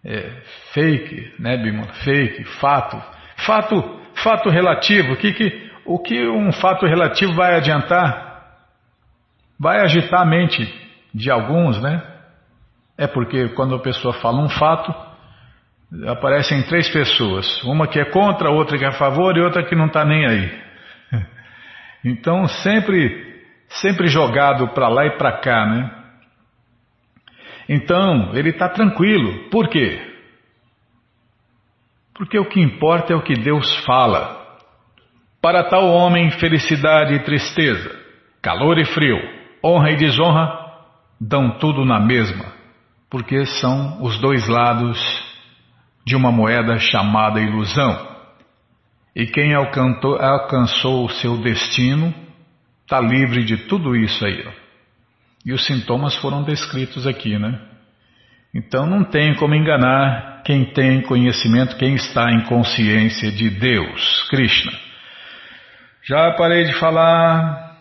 é, 0.05 0.41
fake, 0.73 1.33
né, 1.39 1.57
Bimala? 1.57 1.91
Fake, 2.03 2.43
fato. 2.59 3.01
Fato, 3.37 4.01
fato 4.15 4.49
relativo. 4.49 5.13
O 5.13 5.17
que, 5.17 5.33
que, 5.33 5.71
o 5.85 5.97
que 5.97 6.27
um 6.27 6.51
fato 6.51 6.85
relativo 6.85 7.33
vai 7.33 7.55
adiantar? 7.55 8.32
Vai 9.63 9.79
agitar 9.79 10.19
a 10.19 10.25
mente 10.25 10.61
de 11.15 11.31
alguns, 11.31 11.81
né? 11.81 12.03
É 12.97 13.07
porque 13.07 13.47
quando 13.55 13.75
a 13.75 13.79
pessoa 13.79 14.13
fala 14.15 14.43
um 14.43 14.49
fato, 14.49 14.93
aparecem 16.05 16.63
três 16.63 16.89
pessoas. 16.89 17.63
Uma 17.63 17.87
que 17.87 17.97
é 17.97 18.03
contra, 18.03 18.51
outra 18.51 18.77
que 18.77 18.83
é 18.83 18.89
a 18.89 18.97
favor 18.99 19.37
e 19.37 19.41
outra 19.41 19.63
que 19.63 19.73
não 19.73 19.85
está 19.85 20.03
nem 20.03 20.25
aí. 20.25 20.63
Então 22.03 22.45
sempre, 22.45 23.41
sempre 23.69 24.07
jogado 24.07 24.67
para 24.73 24.89
lá 24.89 25.05
e 25.05 25.11
para 25.11 25.37
cá, 25.39 25.65
né? 25.65 25.91
Então 27.69 28.35
ele 28.35 28.49
está 28.49 28.67
tranquilo. 28.67 29.49
Por 29.49 29.69
quê? 29.69 29.97
Porque 32.13 32.37
o 32.37 32.49
que 32.49 32.59
importa 32.59 33.13
é 33.13 33.15
o 33.15 33.23
que 33.23 33.35
Deus 33.35 33.73
fala. 33.85 34.45
Para 35.41 35.63
tal 35.63 35.87
homem, 35.87 36.29
felicidade 36.31 37.13
e 37.13 37.23
tristeza, 37.23 37.97
calor 38.41 38.77
e 38.77 38.83
frio, 38.83 39.42
honra 39.63 39.91
e 39.91 39.95
desonra 39.95 40.63
dão 41.19 41.57
tudo 41.57 41.85
na 41.85 41.99
mesma, 41.99 42.45
porque 43.09 43.45
são 43.45 44.01
os 44.03 44.19
dois 44.19 44.47
lados 44.47 44.99
de 46.05 46.15
uma 46.15 46.31
moeda 46.31 46.77
chamada 46.79 47.39
ilusão. 47.39 48.13
E 49.15 49.25
quem 49.27 49.53
alcançou, 49.53 50.19
alcançou 50.19 51.05
o 51.05 51.09
seu 51.09 51.37
destino 51.37 52.13
está 52.83 52.99
livre 52.99 53.43
de 53.43 53.57
tudo 53.67 53.95
isso 53.95 54.25
aí. 54.25 54.43
Ó. 54.45 54.51
E 55.45 55.53
os 55.53 55.65
sintomas 55.65 56.15
foram 56.17 56.43
descritos 56.43 57.07
aqui, 57.07 57.37
né? 57.37 57.59
Então 58.53 58.85
não 58.85 59.03
tem 59.03 59.33
como 59.35 59.55
enganar 59.55 60.43
quem 60.43 60.65
tem 60.73 61.01
conhecimento, 61.01 61.77
quem 61.77 61.95
está 61.95 62.31
em 62.31 62.41
consciência 62.41 63.31
de 63.31 63.49
Deus, 63.49 64.27
Krishna. 64.29 64.71
Já 66.03 66.31
parei 66.33 66.65
de 66.65 66.73
falar. 66.73 67.72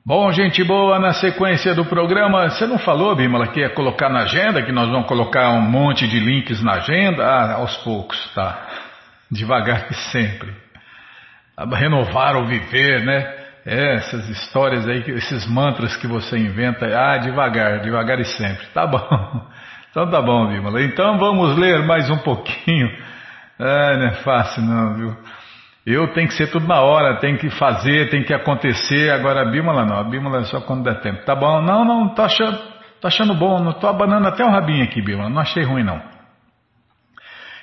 Bom, 0.05 0.31
gente 0.31 0.63
boa, 0.63 0.99
na 0.99 1.11
sequência 1.11 1.75
do 1.75 1.83
programa, 1.83 2.49
você 2.49 2.65
não 2.65 2.77
falou, 2.77 3.13
Bimala, 3.13 3.47
que 3.47 3.59
ia 3.59 3.69
colocar 3.69 4.07
na 4.07 4.21
agenda, 4.21 4.63
que 4.63 4.71
nós 4.71 4.89
vamos 4.89 5.05
colocar 5.05 5.49
um 5.49 5.61
monte 5.61 6.07
de 6.07 6.17
links 6.17 6.63
na 6.63 6.75
agenda? 6.75 7.25
Ah, 7.25 7.55
aos 7.55 7.75
poucos, 7.79 8.17
tá? 8.33 8.57
Devagar 9.29 9.85
que 9.85 9.93
sempre. 9.93 10.55
Renovar 11.73 12.37
ou 12.37 12.45
viver, 12.45 13.03
né? 13.03 13.36
Essas 13.69 14.29
histórias 14.29 14.87
aí, 14.87 15.03
esses 15.07 15.45
mantras 15.45 15.97
que 15.97 16.07
você 16.07 16.37
inventa, 16.37 16.85
ah, 16.85 17.17
devagar, 17.17 17.81
devagar 17.81 18.17
e 18.17 18.23
sempre. 18.23 18.65
Tá 18.67 18.87
bom. 18.87 18.97
Então 19.89 20.11
tá 20.11 20.21
bom, 20.21 20.47
Bimala. 20.47 20.83
Então 20.83 21.17
vamos 21.17 21.57
ler 21.57 21.83
mais 21.83 22.07
um 22.07 22.19
pouquinho. 22.19 22.87
Ah, 23.57 23.97
não 23.97 24.07
é 24.07 24.13
fácil 24.21 24.61
não, 24.61 24.93
viu? 24.93 25.17
Eu 25.83 26.13
tenho 26.13 26.27
que 26.27 26.35
ser 26.35 26.51
tudo 26.51 26.67
na 26.67 26.81
hora, 26.81 27.17
tem 27.19 27.35
que 27.35 27.49
fazer, 27.49 28.11
tem 28.11 28.21
que 28.21 28.31
acontecer. 28.31 29.09
Agora 29.09 29.41
a 29.41 29.45
Bímola 29.49 29.85
não, 29.85 29.97
a 29.97 30.03
Bímola 30.03 30.41
é 30.41 30.43
só 30.43 30.61
quando 30.61 30.83
der 30.83 30.99
tempo. 30.99 31.25
Tá 31.25 31.33
bom? 31.33 31.61
Não, 31.61 31.83
não, 31.83 32.09
tô 32.09 32.21
achando, 32.21 32.59
tô 33.01 33.07
achando 33.07 33.33
bom, 33.33 33.57
não 33.63 33.73
tô 33.73 33.87
abanando 33.87 34.27
até 34.27 34.45
o 34.45 34.51
rabinho 34.51 34.83
aqui, 34.83 35.01
Bímola, 35.01 35.29
não 35.29 35.39
achei 35.39 35.63
ruim 35.63 35.83
não. 35.83 35.99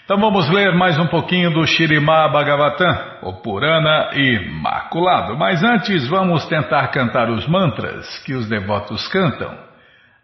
Então 0.04 0.18
vamos 0.18 0.50
ler 0.50 0.74
mais 0.74 0.98
um 0.98 1.06
pouquinho 1.06 1.50
do 1.50 1.66
Shirimá 1.66 2.28
Bhagavatam, 2.28 2.94
o 3.22 3.32
Purana 3.40 4.10
Imaculado. 4.12 5.34
Mas 5.34 5.64
antes 5.64 6.06
vamos 6.06 6.46
tentar 6.46 6.88
cantar 6.88 7.30
os 7.30 7.48
mantras 7.48 8.06
que 8.18 8.34
os 8.34 8.46
devotos 8.46 9.08
cantam. 9.08 9.56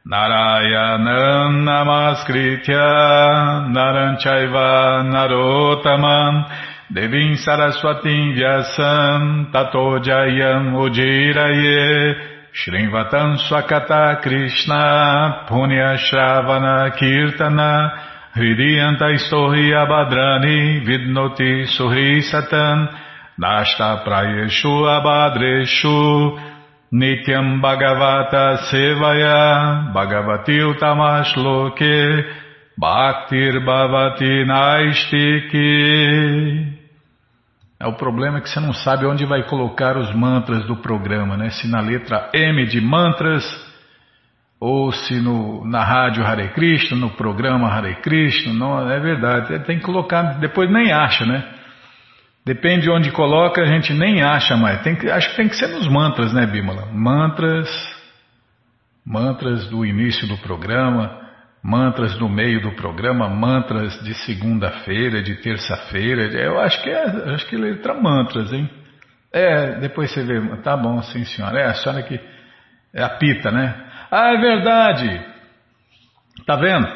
Narayanam 0.05 1.65
Namaskritya 1.65 2.79
Naranchaiva 3.71 5.03
Narotaman 5.03 6.45
Devim 6.91 7.37
Saraswatim 7.37 8.35
Vyasam 8.35 9.51
Tato 9.51 9.99
Jayam 10.03 10.75
Ujiraye 10.75 12.17
Shrinvatam 12.53 13.39
Swakata 13.49 14.21
Krishna 14.21 15.47
Punya 15.49 15.97
Shravana 15.97 16.91
Kirtana 16.91 18.10
Hridiyanta 18.33 19.11
Istohi 19.11 19.75
Abhadrani 19.75 20.87
Vidnoti 20.87 21.67
Suhri 21.77 22.23
Satan 22.23 22.89
Nashta 23.37 24.05
Prayeshu 24.05 24.87
Abhadreshu 24.87 26.39
Nityam 26.93 27.61
Bhagavata 27.61 28.59
Sevaya 28.71 29.93
Bhagavati 29.93 30.63
Utamash 30.63 31.37
Loke 31.37 32.25
Bhaktir 32.79 33.65
Bhavati 33.67 34.45
Naistiki 34.47 35.71
é 37.83 37.87
o 37.87 37.95
problema 37.95 38.39
é 38.39 38.41
que 38.43 38.51
você 38.51 38.61
não 38.61 38.75
sabe 38.75 39.07
onde 39.07 39.25
vai 39.25 39.43
colocar 39.45 39.97
os 39.97 40.15
mantras 40.15 40.67
do 40.67 40.77
programa, 40.77 41.35
né? 41.35 41.49
Se 41.49 41.67
na 41.67 41.81
letra 41.81 42.29
M 42.35 42.67
de 42.67 42.79
mantras, 42.79 43.43
ou 44.61 44.93
se 44.93 45.21
no, 45.21 45.65
na 45.67 45.83
rádio 45.83 46.25
Hare 46.25 46.49
Krishna, 46.51 46.97
no 46.97 47.11
programa 47.11 47.69
Hare 47.69 47.97
Krishna, 48.03 48.53
não, 48.53 48.91
é 48.91 49.01
verdade. 49.01 49.59
Tem 49.65 49.79
que 49.79 49.85
colocar, 49.85 50.39
depois 50.39 50.71
nem 50.71 50.93
acha, 50.93 51.25
né? 51.25 51.43
Depende 52.45 52.83
de 52.83 52.91
onde 52.91 53.11
coloca, 53.11 53.63
a 53.63 53.67
gente 53.67 53.93
nem 53.93 54.23
acha 54.23 54.57
mais. 54.57 54.83
Tem 54.83 54.95
que, 54.95 55.11
acho 55.11 55.31
que 55.31 55.37
tem 55.37 55.49
que 55.49 55.57
ser 55.57 55.69
nos 55.69 55.89
mantras, 55.89 56.33
né, 56.33 56.47
Bímola? 56.47 56.87
Mantras, 56.93 57.69
mantras 59.05 59.69
do 59.69 59.85
início 59.85 60.29
do 60.29 60.37
programa, 60.39 61.21
Mantras 61.63 62.19
no 62.19 62.27
meio 62.27 62.63
do 62.63 62.73
programa, 62.73 63.29
mantras 63.29 63.93
de 64.03 64.15
segunda-feira, 64.25 65.23
de 65.23 65.37
terça-feira. 65.43 66.23
Eu 66.33 66.59
acho 66.59 66.83
que 66.83 66.89
é, 66.89 67.35
acho 67.35 67.47
que 67.49 67.57
letra 67.57 67.93
mantras, 67.93 68.51
hein? 68.51 68.69
É, 69.31 69.79
depois 69.79 70.11
você 70.11 70.25
vê. 70.25 70.41
Tá 70.63 70.75
bom, 70.75 71.03
sim, 71.03 71.23
senhora. 71.25 71.61
É, 71.61 71.67
a 71.67 71.75
senhora 71.75 72.03
que. 72.03 72.19
É 72.95 73.03
a 73.03 73.11
pita, 73.11 73.51
né? 73.51 73.90
Ah, 74.11 74.33
é 74.33 74.39
verdade. 74.39 75.25
Tá 76.45 76.57
vendo? 76.57 76.89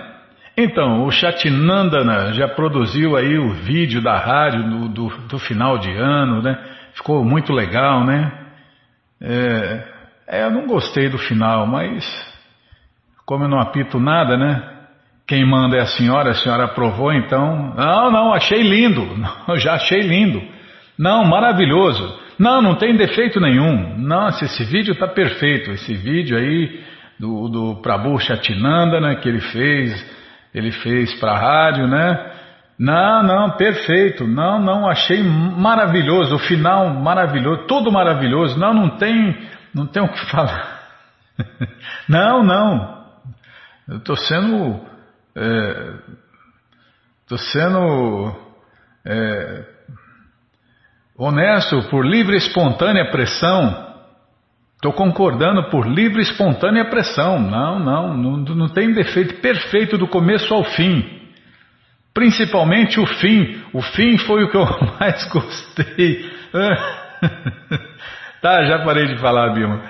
Então, 0.56 1.04
o 1.04 1.10
Chatinandana 1.10 2.32
já 2.32 2.48
produziu 2.48 3.16
aí 3.16 3.38
o 3.38 3.50
vídeo 3.54 4.00
da 4.00 4.16
rádio 4.16 4.62
do, 4.62 4.88
do, 4.88 5.08
do 5.28 5.38
final 5.38 5.78
de 5.78 5.90
ano, 5.90 6.42
né? 6.42 6.58
Ficou 6.94 7.24
muito 7.24 7.52
legal, 7.52 8.04
né? 8.04 8.32
É, 9.20 9.84
é, 10.28 10.44
eu 10.44 10.50
não 10.50 10.66
gostei 10.66 11.08
do 11.08 11.18
final, 11.18 11.66
mas 11.66 12.04
como 13.26 13.44
eu 13.44 13.48
não 13.48 13.58
apito 13.58 13.98
nada, 13.98 14.36
né? 14.36 14.70
Quem 15.26 15.44
manda 15.44 15.76
é 15.76 15.80
a 15.80 15.86
senhora, 15.86 16.30
a 16.30 16.34
senhora 16.34 16.64
aprovou, 16.64 17.12
então. 17.12 17.74
Não, 17.74 18.10
não, 18.10 18.32
achei 18.32 18.62
lindo. 18.62 19.08
Já 19.56 19.74
achei 19.74 20.00
lindo. 20.00 20.42
Não, 20.98 21.24
maravilhoso. 21.24 22.20
Não, 22.38 22.60
não 22.60 22.74
tem 22.74 22.96
defeito 22.96 23.40
nenhum. 23.40 23.96
Nossa, 23.98 24.44
esse 24.44 24.64
vídeo 24.64 24.92
está 24.92 25.08
perfeito. 25.08 25.70
Esse 25.72 25.94
vídeo 25.94 26.36
aí 26.36 26.84
do, 27.18 27.48
do 27.48 27.76
Prabhu 27.82 28.18
Chatinanda, 28.18 29.00
né, 29.00 29.16
que 29.16 29.28
ele 29.28 29.40
fez, 29.40 30.14
ele 30.52 30.72
fez 30.72 31.14
para 31.20 31.32
a 31.32 31.38
rádio, 31.38 31.86
né? 31.86 32.32
Não, 32.78 33.22
não, 33.22 33.50
perfeito. 33.52 34.26
Não, 34.26 34.60
não, 34.60 34.88
achei 34.88 35.22
maravilhoso. 35.22 36.34
O 36.34 36.38
final 36.38 36.90
maravilhoso, 36.90 37.66
tudo 37.66 37.90
maravilhoso. 37.90 38.58
Não, 38.58 38.74
não 38.74 38.96
tem, 38.96 39.48
não 39.72 39.86
tem 39.86 40.02
o 40.02 40.08
que 40.08 40.26
falar. 40.30 40.82
não, 42.08 42.42
não. 42.42 43.04
Eu 43.88 43.98
estou 43.98 44.16
sendo. 44.16 44.80
Estou 47.22 47.38
é, 47.38 47.52
sendo. 47.52 48.36
É, 49.06 49.64
honesto 51.16 51.82
por 51.90 52.04
livre 52.04 52.34
e 52.34 52.38
espontânea 52.38 53.10
pressão. 53.10 53.83
Estou 54.84 54.92
concordando 54.92 55.70
por 55.70 55.86
livre 55.86 56.18
e 56.18 56.22
espontânea 56.22 56.84
pressão. 56.84 57.40
Não, 57.40 57.78
não, 57.78 58.14
não, 58.14 58.36
não 58.36 58.68
tem 58.68 58.92
defeito 58.92 59.40
perfeito 59.40 59.96
do 59.96 60.06
começo 60.06 60.52
ao 60.52 60.62
fim. 60.62 61.02
Principalmente 62.12 63.00
o 63.00 63.06
fim. 63.06 63.62
O 63.72 63.80
fim 63.80 64.18
foi 64.18 64.44
o 64.44 64.50
que 64.50 64.56
eu 64.58 64.66
mais 65.00 65.26
gostei. 65.30 66.30
tá, 68.42 68.62
já 68.66 68.84
parei 68.84 69.06
de 69.06 69.16
falar, 69.16 69.54
Bima. 69.54 69.80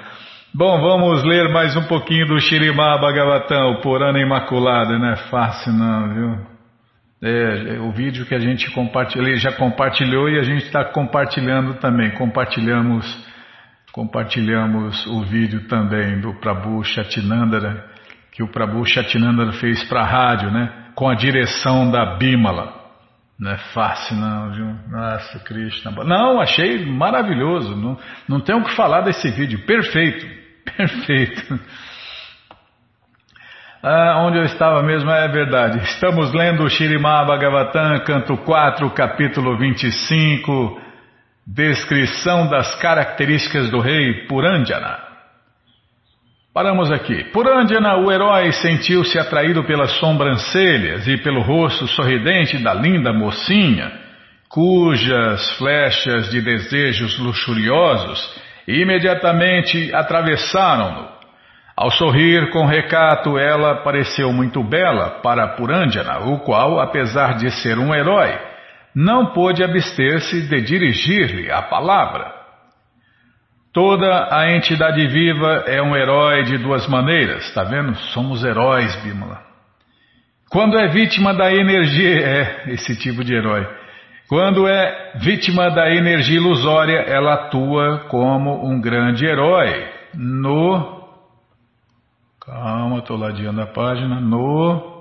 Bom, 0.55 0.81
vamos 0.81 1.25
ler 1.25 1.49
mais 1.49 1.75
um 1.75 1.83
pouquinho 1.89 2.29
do 2.29 2.39
Shirimá 2.39 2.97
Bhagavatam, 2.97 3.73
o 3.73 3.81
Purana 3.81 4.21
Imaculado, 4.21 4.97
não 4.97 5.09
é 5.09 5.17
fácil 5.29 5.73
não, 5.73 6.15
viu? 6.15 6.39
É, 7.21 7.81
o 7.81 7.91
vídeo 7.91 8.27
que 8.27 8.35
a 8.37 8.39
gente 8.39 8.71
compartilhou, 8.71 9.27
ele 9.27 9.39
já 9.39 9.51
compartilhou 9.51 10.29
e 10.29 10.39
a 10.39 10.45
gente 10.45 10.67
está 10.67 10.85
compartilhando 10.85 11.75
também, 11.81 12.13
compartilhamos, 12.13 13.34
compartilhamos 13.95 15.07
o 15.07 15.23
vídeo 15.23 15.69
também 15.69 16.21
do 16.21 16.35
Prabhu 16.41 16.83
Chatinandara, 16.83 17.89
que 18.33 18.43
o 18.43 18.49
Prabhu 18.49 18.85
Chatinandara 18.85 19.53
fez 19.53 19.85
para 19.85 20.01
a 20.01 20.05
rádio, 20.05 20.51
né? 20.51 20.91
Com 20.97 21.09
a 21.09 21.15
direção 21.15 21.89
da 21.93 22.17
Bimala. 22.17 22.75
Não 23.39 23.53
é 23.53 23.57
fácil 23.73 24.17
não, 24.17 24.51
viu? 24.51 24.67
Nossa, 24.91 25.39
Krishna. 25.45 25.93
Não, 26.05 26.41
achei 26.41 26.85
maravilhoso. 26.85 27.77
Não, 27.77 27.97
não 28.29 28.41
tenho 28.41 28.59
o 28.59 28.65
que 28.65 28.75
falar 28.75 29.03
desse 29.03 29.31
vídeo. 29.31 29.65
Perfeito. 29.65 30.27
Perfeito. 30.77 31.61
Ah, 33.81 34.25
onde 34.25 34.39
eu 34.39 34.45
estava 34.45 34.83
mesmo 34.83 35.11
é 35.11 35.29
verdade. 35.29 35.79
Estamos 35.85 36.33
lendo 36.33 36.65
o 36.65 36.69
Shirimá 36.69 37.25
Bhagavatam, 37.25 38.01
canto 38.05 38.37
4, 38.39 38.91
capítulo 38.91 39.57
25, 39.57 40.84
descrição 41.47 42.49
das 42.49 42.75
características 42.77 43.71
do 43.71 43.81
rei 43.81 44.27
Purandjana. 44.27 44.99
Paramos 46.55 46.91
aqui. 46.91 47.25
Purandjana, 47.33 47.97
o 47.97 48.11
herói, 48.11 48.53
sentiu-se 48.53 49.19
atraído 49.19 49.65
pelas 49.65 49.91
sobrancelhas 49.99 51.07
e 51.09 51.17
pelo 51.19 51.43
rosto 51.43 51.87
sorridente 51.89 52.59
da 52.59 52.73
linda 52.73 53.13
mocinha, 53.13 53.93
cujas 54.49 55.51
flechas 55.59 56.31
de 56.31 56.41
desejos 56.41 57.19
luxuriosos 57.19 58.41
imediatamente 58.69 59.93
atravessaram-no. 59.93 61.13
Ao 61.77 61.91
sorrir 61.91 62.51
com 62.51 62.65
recato, 62.65 63.37
ela 63.37 63.83
pareceu 63.83 64.33
muito 64.33 64.63
bela 64.63 65.21
para 65.23 65.57
Purandjana, 65.57 66.21
o 66.21 66.39
qual, 66.39 66.79
apesar 66.81 67.35
de 67.37 67.51
ser 67.51 67.79
um 67.79 67.93
herói, 67.93 68.33
não 68.95 69.33
pôde 69.33 69.65
abster-se 69.65 70.43
de 70.43 70.61
dirigir-lhe 70.61 71.51
a 71.51 71.63
palavra. 71.63 72.33
Toda 73.73 74.29
a 74.31 74.53
entidade 74.53 75.05
viva 75.09 75.65
é 75.67 75.83
um 75.83 75.97
herói 75.97 76.45
de 76.45 76.59
duas 76.59 76.87
maneiras, 76.87 77.45
está 77.45 77.65
vendo? 77.65 77.97
Somos 78.13 78.45
heróis, 78.45 78.95
Bímola. 79.03 79.43
Quando 80.49 80.79
é 80.79 80.87
vítima 80.87 81.35
da 81.35 81.53
energia, 81.53 82.21
é 82.23 82.71
esse 82.73 82.97
tipo 82.97 83.25
de 83.25 83.35
herói. 83.35 83.67
Quando 84.29 84.69
é 84.69 85.15
vítima 85.17 85.71
da 85.71 85.93
energia 85.93 86.37
ilusória, 86.37 87.01
ela 87.01 87.35
atua 87.35 88.07
como 88.09 88.65
um 88.65 88.81
grande 88.81 89.27
herói 89.27 89.89
no. 90.15 91.03
Calma, 92.47 92.99
estou 92.99 93.17
ladeando 93.17 93.61
a 93.61 93.67
página. 93.67 94.21
No 94.21 94.94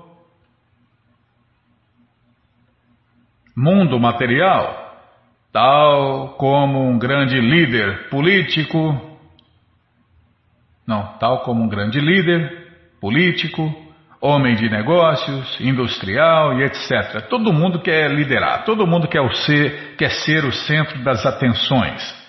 mundo 3.56 3.98
material, 4.00 4.96
tal 5.52 6.34
como 6.36 6.88
um 6.88 6.98
grande 6.98 7.40
líder 7.40 8.08
político. 8.08 9.00
Não, 10.86 11.16
tal 11.18 11.42
como 11.42 11.62
um 11.62 11.68
grande 11.68 12.00
líder 12.00 12.64
político, 13.00 13.72
homem 14.20 14.54
de 14.56 14.68
negócios, 14.68 15.60
industrial 15.60 16.58
e 16.58 16.64
etc. 16.64 17.26
Todo 17.28 17.52
mundo 17.52 17.80
quer 17.80 18.10
liderar, 18.10 18.64
todo 18.64 18.86
mundo 18.86 19.06
quer 19.06 19.22
ser, 19.34 19.94
quer 19.96 20.10
ser 20.10 20.44
o 20.44 20.52
centro 20.52 21.02
das 21.04 21.24
atenções. 21.24 22.24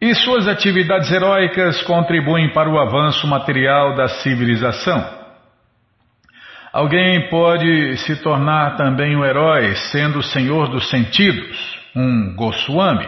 E 0.00 0.14
suas 0.14 0.46
atividades 0.48 1.10
heróicas 1.10 1.82
contribuem 1.82 2.52
para 2.52 2.68
o 2.68 2.78
avanço 2.78 3.26
material 3.26 3.94
da 3.94 4.08
civilização. 4.08 5.23
Alguém 6.74 7.28
pode 7.28 7.98
se 7.98 8.16
tornar 8.16 8.76
também 8.76 9.14
um 9.14 9.24
herói 9.24 9.76
sendo 9.92 10.18
o 10.18 10.22
senhor 10.24 10.68
dos 10.68 10.90
sentidos, 10.90 11.56
um 11.94 12.34
Goswami. 12.34 13.06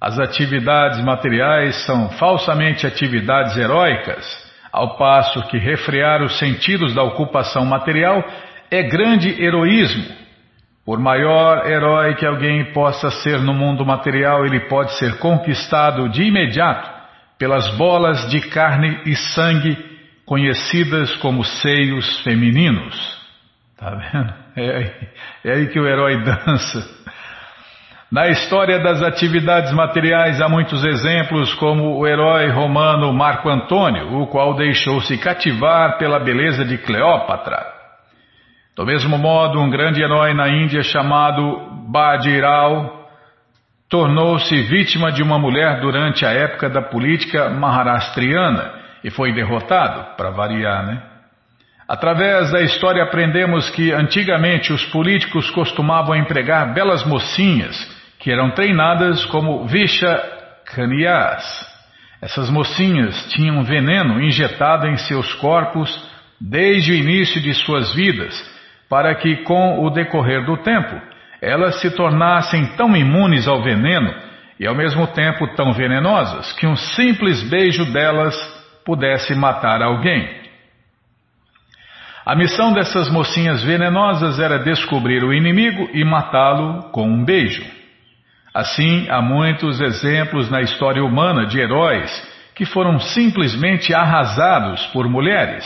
As 0.00 0.18
atividades 0.18 1.00
materiais 1.04 1.86
são 1.86 2.08
falsamente 2.18 2.84
atividades 2.84 3.56
heróicas 3.56 4.26
ao 4.72 4.96
passo 4.96 5.46
que 5.46 5.56
refrear 5.56 6.20
os 6.20 6.36
sentidos 6.36 6.92
da 6.92 7.04
ocupação 7.04 7.64
material 7.64 8.24
é 8.68 8.82
grande 8.82 9.40
heroísmo. 9.40 10.12
Por 10.84 10.98
maior 10.98 11.70
herói 11.70 12.16
que 12.16 12.26
alguém 12.26 12.72
possa 12.72 13.08
ser 13.08 13.38
no 13.38 13.54
mundo 13.54 13.86
material, 13.86 14.44
ele 14.44 14.66
pode 14.68 14.98
ser 14.98 15.16
conquistado 15.18 16.08
de 16.08 16.24
imediato 16.24 16.90
pelas 17.38 17.68
bolas 17.76 18.28
de 18.30 18.40
carne 18.40 19.00
e 19.06 19.14
sangue 19.14 19.93
conhecidas 20.24 21.14
como 21.16 21.44
seios 21.44 22.20
femininos. 22.22 23.24
Tá 23.76 23.90
vendo? 23.90 24.34
É, 24.56 24.92
é 25.44 25.52
aí 25.52 25.66
que 25.66 25.80
o 25.80 25.86
herói 25.86 26.22
dança. 26.22 27.04
Na 28.10 28.28
história 28.28 28.78
das 28.78 29.02
atividades 29.02 29.72
materiais 29.72 30.40
há 30.40 30.48
muitos 30.48 30.84
exemplos, 30.84 31.52
como 31.54 31.98
o 31.98 32.06
herói 32.06 32.48
romano 32.48 33.12
Marco 33.12 33.48
Antônio, 33.48 34.20
o 34.20 34.28
qual 34.28 34.54
deixou-se 34.54 35.18
cativar 35.18 35.98
pela 35.98 36.20
beleza 36.20 36.64
de 36.64 36.78
Cleópatra. 36.78 37.60
Do 38.76 38.86
mesmo 38.86 39.18
modo, 39.18 39.60
um 39.60 39.68
grande 39.68 40.00
herói 40.00 40.32
na 40.34 40.48
Índia 40.48 40.82
chamado 40.84 41.88
Badiral 41.90 43.08
tornou-se 43.88 44.62
vítima 44.62 45.10
de 45.10 45.22
uma 45.22 45.38
mulher 45.38 45.80
durante 45.80 46.24
a 46.24 46.30
época 46.30 46.70
da 46.70 46.82
política 46.82 47.50
maharashtriana 47.50 48.83
e 49.04 49.10
foi 49.10 49.34
derrotado, 49.34 50.16
para 50.16 50.30
variar, 50.30 50.86
né? 50.86 51.02
Através 51.86 52.50
da 52.50 52.62
história 52.62 53.02
aprendemos 53.02 53.68
que 53.68 53.92
antigamente 53.92 54.72
os 54.72 54.82
políticos 54.86 55.50
costumavam 55.50 56.16
empregar 56.16 56.72
belas 56.72 57.04
mocinhas 57.04 57.76
que 58.18 58.32
eram 58.32 58.50
treinadas 58.52 59.26
como 59.26 59.66
Visha 59.66 60.18
Kanyas. 60.64 61.44
Essas 62.22 62.48
mocinhas 62.48 63.26
tinham 63.34 63.62
veneno 63.62 64.22
injetado 64.22 64.86
em 64.86 64.96
seus 64.96 65.34
corpos 65.34 66.10
desde 66.40 66.92
o 66.92 66.94
início 66.94 67.38
de 67.42 67.52
suas 67.52 67.94
vidas, 67.94 68.34
para 68.88 69.14
que, 69.14 69.36
com 69.42 69.84
o 69.84 69.90
decorrer 69.90 70.46
do 70.46 70.56
tempo, 70.56 70.98
elas 71.42 71.82
se 71.82 71.90
tornassem 71.90 72.64
tão 72.76 72.96
imunes 72.96 73.46
ao 73.46 73.62
veneno 73.62 74.14
e 74.58 74.66
ao 74.66 74.74
mesmo 74.74 75.06
tempo 75.08 75.46
tão 75.54 75.72
venenosas 75.72 76.50
que 76.54 76.66
um 76.66 76.76
simples 76.76 77.42
beijo 77.42 77.84
delas 77.92 78.63
pudesse 78.84 79.34
matar 79.34 79.82
alguém. 79.82 80.44
A 82.24 82.34
missão 82.34 82.72
dessas 82.72 83.10
mocinhas 83.10 83.62
venenosas 83.62 84.40
era 84.40 84.58
descobrir 84.58 85.22
o 85.22 85.32
inimigo 85.32 85.90
e 85.92 86.02
matá-lo 86.04 86.90
com 86.90 87.06
um 87.06 87.22
beijo. 87.22 87.62
Assim, 88.54 89.06
há 89.10 89.20
muitos 89.20 89.80
exemplos 89.80 90.48
na 90.48 90.62
história 90.62 91.04
humana 91.04 91.44
de 91.46 91.58
heróis 91.58 92.10
que 92.54 92.64
foram 92.64 92.98
simplesmente 92.98 93.92
arrasados 93.92 94.86
por 94.86 95.08
mulheres. 95.08 95.64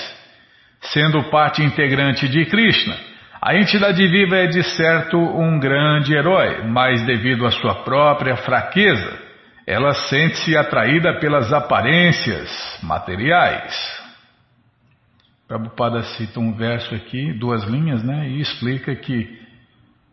Sendo 0.80 1.24
parte 1.24 1.62
integrante 1.62 2.28
de 2.28 2.46
Krishna, 2.46 2.96
a 3.40 3.54
entidade 3.54 4.04
viva 4.08 4.36
é 4.36 4.46
de 4.46 4.62
certo 4.62 5.16
um 5.16 5.60
grande 5.60 6.12
herói, 6.14 6.64
mas 6.66 7.04
devido 7.06 7.46
à 7.46 7.50
sua 7.50 7.84
própria 7.84 8.36
fraqueza, 8.36 9.27
ela 9.68 9.92
sente-se 9.92 10.56
atraída 10.56 11.20
pelas 11.20 11.52
aparências 11.52 12.48
materiais. 12.82 13.76
Prabhupada 15.46 16.02
cita 16.04 16.40
um 16.40 16.54
verso 16.54 16.94
aqui, 16.94 17.34
duas 17.34 17.64
linhas, 17.64 18.02
né, 18.02 18.28
e 18.30 18.40
explica 18.40 18.96
que 18.96 19.28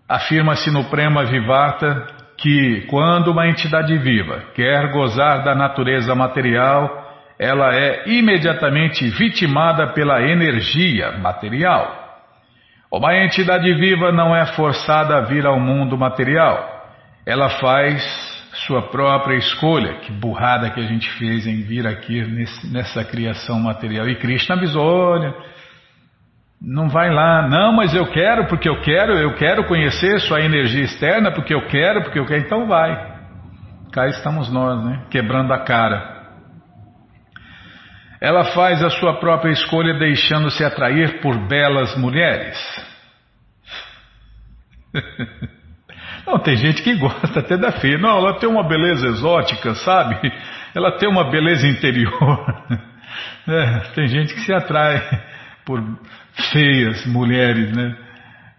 afirma-se 0.10 0.70
no 0.70 0.84
Prema 0.90 1.24
Vivata 1.24 2.06
que 2.38 2.82
quando 2.90 3.32
uma 3.32 3.48
entidade 3.48 3.98
viva 3.98 4.44
quer 4.54 4.92
gozar 4.92 5.46
da 5.46 5.56
natureza 5.56 6.14
material, 6.14 7.24
ela 7.40 7.74
é 7.74 8.10
imediatamente 8.10 9.08
vitimada 9.08 9.94
pela 9.94 10.22
energia 10.22 11.14
material. 11.20 12.26
Uma 12.92 13.16
entidade 13.24 13.74
viva 13.74 14.12
não 14.12 14.36
é 14.36 14.48
forçada 14.48 15.16
a 15.16 15.22
vir 15.22 15.46
ao 15.46 15.58
mundo 15.58 15.98
material. 15.98 16.92
Ela 17.26 17.50
faz 17.52 18.35
sua 18.66 18.90
própria 18.90 19.36
escolha. 19.38 20.00
Que 20.00 20.12
burrada 20.12 20.70
que 20.70 20.80
a 20.80 20.88
gente 20.88 21.10
fez 21.18 21.46
em 21.46 21.62
vir 21.62 21.86
aqui 21.88 22.24
nesse, 22.26 22.68
nessa 22.72 23.04
criação 23.04 23.60
material. 23.60 24.08
E 24.08 24.16
Krishna 24.16 24.56
avisou: 24.56 24.84
olha, 24.84 25.34
não 26.62 26.90
vai 26.90 27.10
lá. 27.10 27.48
Não, 27.48 27.74
mas 27.74 27.94
eu 27.94 28.08
quero 28.12 28.48
porque 28.48 28.70
eu 28.70 28.82
quero, 28.82 29.14
eu 29.14 29.36
quero 29.36 29.66
conhecer 29.66 30.20
sua 30.22 30.42
energia 30.42 30.84
externa 30.84 31.32
porque 31.32 31.54
eu 31.54 31.68
quero, 31.68 32.04
porque 32.04 32.20
eu 32.20 32.26
quero. 32.26 32.42
Então 32.42 32.68
vai. 32.68 33.16
Cá 33.92 34.08
estamos 34.08 34.52
nós, 34.52 34.84
né? 34.84 35.06
Quebrando 35.10 35.54
a 35.54 35.60
cara. 35.60 36.16
Ela 38.22 38.46
faz 38.46 38.84
a 38.84 38.90
sua 38.90 39.20
própria 39.20 39.52
escolha 39.52 39.94
deixando-se 39.94 40.64
atrair 40.64 41.22
por 41.22 41.38
belas 41.48 41.96
mulheres. 41.98 42.58
Não, 46.26 46.40
tem 46.40 46.58
gente 46.58 46.82
que 46.82 46.96
gosta 46.96 47.40
até 47.40 47.56
da 47.56 47.72
feia. 47.72 47.98
Não, 47.98 48.18
ela 48.18 48.40
tem 48.40 48.50
uma 48.50 48.68
beleza 48.68 49.08
exótica, 49.08 49.76
sabe? 49.76 50.16
Ela 50.74 50.98
tem 50.98 51.08
uma 51.08 51.30
beleza 51.30 51.68
interior. 51.68 52.46
É, 53.48 53.80
tem 53.94 54.08
gente 54.08 54.34
que 54.34 54.42
se 54.42 54.52
atrai 54.52 55.00
por 55.64 55.80
feias 56.52 57.06
mulheres, 57.06 57.72
né? 57.74 57.96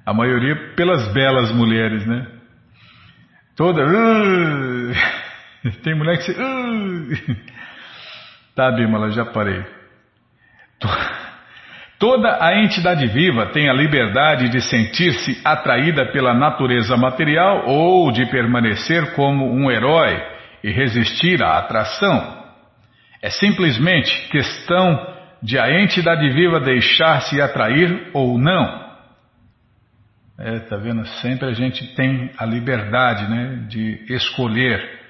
A 0.07 0.14
maioria 0.14 0.74
pelas 0.74 1.12
belas 1.12 1.52
mulheres, 1.52 2.07
né? 2.07 2.26
Toda. 3.57 3.83
Uh, 3.85 4.92
tem 5.83 5.94
mulher 5.94 6.18
que 6.18 6.22
se. 6.22 6.33
Uh, 6.33 7.37
tá, 8.55 8.70
Bimala, 8.70 9.11
já 9.11 9.24
parei. 9.24 9.64
Toda 11.98 12.44
a 12.44 12.62
entidade 12.62 13.06
viva 13.06 13.46
tem 13.46 13.70
a 13.70 13.72
liberdade 13.72 14.50
de 14.50 14.61
sentir-se 14.61 15.40
atraída 15.42 16.04
pela 16.12 16.35
natureza 16.35 16.94
material 16.94 17.66
ou 17.66 18.12
de 18.12 18.26
permanecer 18.26 19.14
como 19.14 19.50
um 19.50 19.70
herói 19.70 20.22
e 20.62 20.70
resistir 20.70 21.42
à 21.42 21.56
atração. 21.59 22.44
É 23.22 23.30
simplesmente 23.30 24.28
questão 24.28 25.14
de 25.42 25.59
a 25.59 25.80
entidade 25.80 26.28
viva 26.30 26.61
deixar-se 26.61 27.40
atrair 27.40 28.11
ou 28.12 28.38
não. 28.38 28.85
É, 30.38 30.59
tá 30.61 30.76
vendo? 30.76 31.06
Sempre 31.22 31.48
a 31.48 31.52
gente 31.54 31.94
tem 31.94 32.30
a 32.37 32.44
liberdade, 32.44 33.26
né, 33.30 33.64
de 33.68 34.04
escolher. 34.11 35.00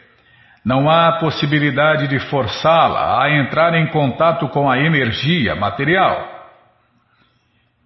Não 0.65 0.89
há 0.89 1.19
possibilidade 1.19 2.07
de 2.07 2.21
forçá-la 2.29 3.25
a 3.25 3.31
entrar 3.31 3.75
em 3.75 3.89
contato 3.89 4.49
com 4.49 4.71
a 4.71 4.79
energia 4.79 5.57
material. 5.57 6.36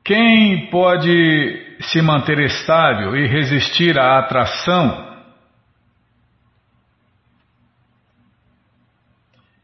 Quem 0.04 0.70
pode 0.70 1.76
se 1.80 2.02
manter 2.02 2.38
estável 2.40 3.16
e 3.16 3.26
resistir 3.26 3.98
à 3.98 4.18
atração 4.18 5.08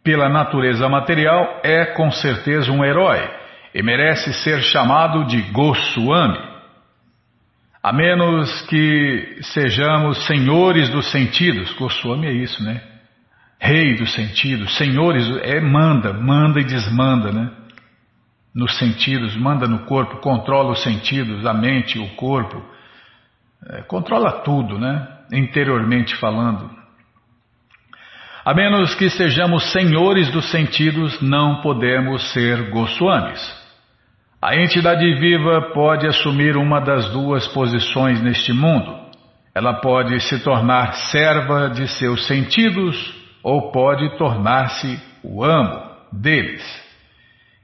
pela 0.02 0.28
natureza 0.28 0.88
material 0.88 1.60
é 1.64 1.86
com 1.86 2.10
certeza 2.10 2.70
um 2.70 2.84
herói 2.84 3.28
e 3.74 3.82
merece 3.82 4.32
ser 4.32 4.62
chamado 4.62 5.24
de 5.26 5.42
Goswami. 5.50 6.38
A 7.82 7.92
menos 7.92 8.62
que 8.68 9.38
sejamos 9.42 10.26
senhores 10.26 10.88
dos 10.90 11.10
sentidos, 11.10 11.72
Goswami 11.74 12.26
é 12.26 12.32
isso, 12.32 12.62
né? 12.62 12.80
Rei 13.58 13.96
dos 13.96 14.14
sentidos, 14.14 14.76
senhores 14.76 15.24
é 15.42 15.60
manda, 15.60 16.12
manda 16.12 16.60
e 16.60 16.64
desmanda, 16.64 17.32
né? 17.32 17.50
Nos 18.56 18.78
sentidos, 18.78 19.36
manda 19.36 19.68
no 19.68 19.80
corpo, 19.80 20.16
controla 20.16 20.72
os 20.72 20.82
sentidos, 20.82 21.44
a 21.44 21.52
mente, 21.52 21.98
o 21.98 22.08
corpo, 22.16 22.64
é, 23.68 23.82
controla 23.82 24.40
tudo, 24.40 24.78
né? 24.78 25.06
Interiormente 25.30 26.16
falando. 26.16 26.70
A 28.42 28.54
menos 28.54 28.94
que 28.94 29.10
sejamos 29.10 29.72
senhores 29.72 30.30
dos 30.30 30.50
sentidos, 30.50 31.20
não 31.20 31.60
podemos 31.60 32.32
ser 32.32 32.70
Goswamis. 32.70 33.66
A 34.40 34.56
entidade 34.56 35.04
viva 35.16 35.72
pode 35.74 36.06
assumir 36.06 36.56
uma 36.56 36.80
das 36.80 37.10
duas 37.10 37.46
posições 37.48 38.22
neste 38.22 38.54
mundo. 38.54 38.96
Ela 39.54 39.74
pode 39.80 40.18
se 40.20 40.42
tornar 40.42 40.94
serva 41.10 41.68
de 41.68 41.88
seus 41.88 42.26
sentidos 42.26 43.14
ou 43.42 43.70
pode 43.70 44.16
tornar-se 44.16 44.98
o 45.22 45.44
amo 45.44 45.90
deles. 46.12 46.85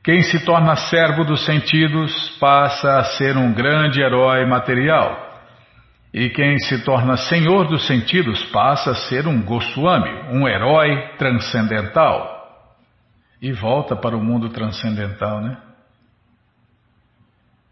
Quem 0.04 0.20
se 0.22 0.44
torna 0.44 0.74
servo 0.74 1.24
dos 1.24 1.44
sentidos 1.44 2.30
passa 2.40 2.98
a 2.98 3.04
ser 3.04 3.36
um 3.36 3.52
grande 3.52 4.02
herói 4.02 4.44
material. 4.44 5.30
E 6.12 6.28
quem 6.28 6.58
se 6.58 6.84
torna 6.84 7.16
senhor 7.16 7.68
dos 7.68 7.86
sentidos 7.86 8.44
passa 8.46 8.90
a 8.90 8.94
ser 8.94 9.28
um 9.28 9.40
Goswami, 9.42 10.10
um 10.32 10.48
herói 10.48 11.14
transcendental. 11.16 12.30
E 13.40 13.52
volta 13.52 13.94
para 13.94 14.16
o 14.16 14.22
mundo 14.22 14.48
transcendental, 14.48 15.40
né? 15.40 15.56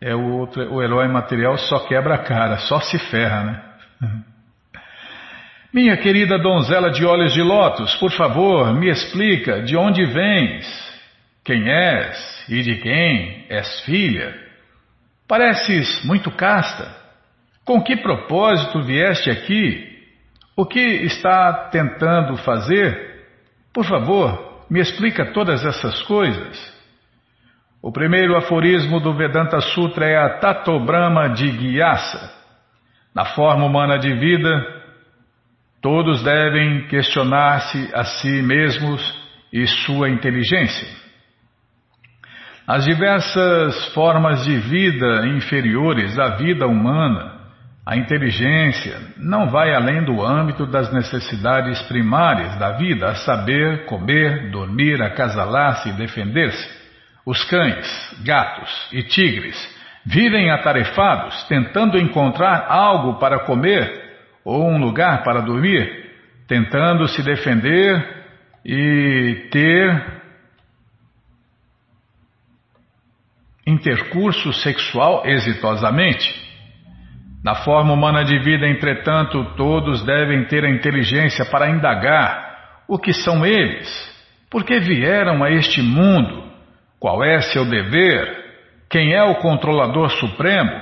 É 0.00 0.14
o, 0.14 0.38
outro, 0.38 0.72
o 0.72 0.82
herói 0.82 1.08
material 1.08 1.58
só 1.58 1.80
quebra 1.80 2.14
a 2.14 2.18
cara, 2.18 2.58
só 2.58 2.80
se 2.80 2.98
ferra, 3.10 3.42
né? 3.42 3.62
Minha 5.74 5.96
querida 5.96 6.38
donzela 6.38 6.90
de 6.90 7.04
olhos 7.04 7.34
de 7.34 7.42
lótus, 7.42 7.94
por 7.96 8.10
favor, 8.12 8.72
me 8.72 8.88
explica 8.88 9.62
de 9.62 9.76
onde 9.76 10.04
vens? 10.06 10.89
Quem 11.44 11.68
és 11.70 12.48
e 12.48 12.62
de 12.62 12.76
quem 12.76 13.46
és 13.48 13.80
filha? 13.84 14.34
Pareces 15.26 16.04
muito 16.04 16.30
casta. 16.30 16.94
Com 17.64 17.82
que 17.82 17.96
propósito 17.96 18.82
vieste 18.82 19.30
aqui? 19.30 19.88
O 20.56 20.66
que 20.66 20.80
está 20.80 21.68
tentando 21.70 22.36
fazer? 22.38 23.26
Por 23.72 23.84
favor, 23.84 24.64
me 24.68 24.80
explica 24.80 25.32
todas 25.32 25.64
essas 25.64 26.02
coisas. 26.02 26.80
O 27.82 27.90
primeiro 27.90 28.36
aforismo 28.36 29.00
do 29.00 29.14
Vedanta 29.14 29.60
Sutra 29.60 30.06
é 30.06 30.16
a 30.16 30.38
Tato 30.38 30.78
Brahma 30.80 31.28
de 31.30 31.50
Gyasa. 31.50 32.30
Na 33.14 33.24
forma 33.24 33.64
humana 33.64 33.98
de 33.98 34.12
vida, 34.12 34.82
todos 35.80 36.22
devem 36.22 36.86
questionar-se 36.88 37.90
a 37.94 38.04
si 38.04 38.42
mesmos 38.42 39.18
e 39.52 39.66
sua 39.66 40.10
inteligência. 40.10 40.99
As 42.70 42.84
diversas 42.84 43.92
formas 43.94 44.44
de 44.44 44.56
vida 44.56 45.26
inferiores 45.26 46.16
à 46.16 46.36
vida 46.36 46.68
humana, 46.68 47.32
a 47.84 47.96
inteligência, 47.96 48.96
não 49.16 49.50
vai 49.50 49.74
além 49.74 50.04
do 50.04 50.24
âmbito 50.24 50.64
das 50.66 50.92
necessidades 50.92 51.82
primárias 51.88 52.56
da 52.60 52.76
vida, 52.76 53.08
a 53.08 53.16
saber, 53.16 53.86
comer, 53.86 54.52
dormir, 54.52 55.02
acasalar-se 55.02 55.88
e 55.88 55.94
defender-se. 55.94 56.70
Os 57.26 57.42
cães, 57.42 58.22
gatos 58.24 58.70
e 58.92 59.02
tigres 59.02 59.58
vivem 60.06 60.52
atarefados, 60.52 61.42
tentando 61.48 61.98
encontrar 61.98 62.66
algo 62.68 63.18
para 63.18 63.40
comer 63.40 64.00
ou 64.44 64.70
um 64.70 64.78
lugar 64.78 65.24
para 65.24 65.40
dormir, 65.40 66.08
tentando 66.46 67.08
se 67.08 67.20
defender 67.20 68.00
e 68.64 69.48
ter 69.50 70.19
intercurso 73.70 74.52
sexual 74.52 75.22
exitosamente. 75.24 76.28
Na 77.42 77.54
forma 77.54 77.92
humana 77.92 78.24
de 78.24 78.38
vida, 78.38 78.66
entretanto, 78.66 79.44
todos 79.56 80.04
devem 80.04 80.44
ter 80.44 80.64
a 80.64 80.70
inteligência 80.70 81.44
para 81.46 81.70
indagar 81.70 82.82
o 82.86 82.98
que 82.98 83.12
são 83.12 83.46
eles, 83.46 83.88
por 84.50 84.64
que 84.64 84.78
vieram 84.80 85.42
a 85.42 85.50
este 85.50 85.80
mundo, 85.80 86.44
qual 86.98 87.24
é 87.24 87.40
seu 87.40 87.64
dever, 87.64 88.40
Quem 88.90 89.14
é 89.14 89.22
o 89.22 89.36
controlador 89.36 90.10
supremo? 90.10 90.72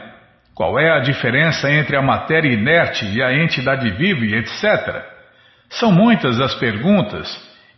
Qual 0.54 0.78
é 0.80 0.90
a 0.90 1.00
diferença 1.00 1.70
entre 1.70 1.94
a 1.94 2.02
matéria 2.02 2.50
inerte 2.50 3.04
e 3.04 3.22
a 3.22 3.34
entidade 3.34 3.90
viva 3.90 4.24
etc. 4.24 5.04
São 5.68 5.92
muitas 5.92 6.40
as 6.40 6.54
perguntas 6.54 7.28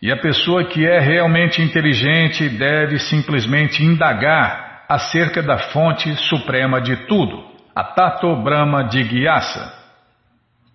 e 0.01 0.09
a 0.09 0.15
pessoa 0.15 0.63
que 0.63 0.87
é 0.87 0.99
realmente 0.99 1.61
inteligente 1.61 2.47
deve 2.47 2.97
simplesmente 2.97 3.83
indagar 3.83 4.70
acerca 4.91 5.41
da 5.41 5.57
fonte 5.57 6.13
suprema 6.27 6.81
de 6.81 6.97
tudo, 7.07 7.41
a 7.73 7.81
Tato 7.81 8.35
Brahma 8.43 8.89
Jigyasa. 8.91 9.71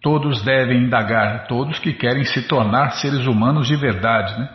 Todos 0.00 0.42
devem 0.42 0.84
indagar, 0.84 1.46
todos 1.46 1.78
que 1.78 1.92
querem 1.92 2.24
se 2.24 2.48
tornar 2.48 2.92
seres 2.92 3.26
humanos 3.26 3.66
de 3.66 3.76
verdade, 3.76 4.38
né? 4.40 4.48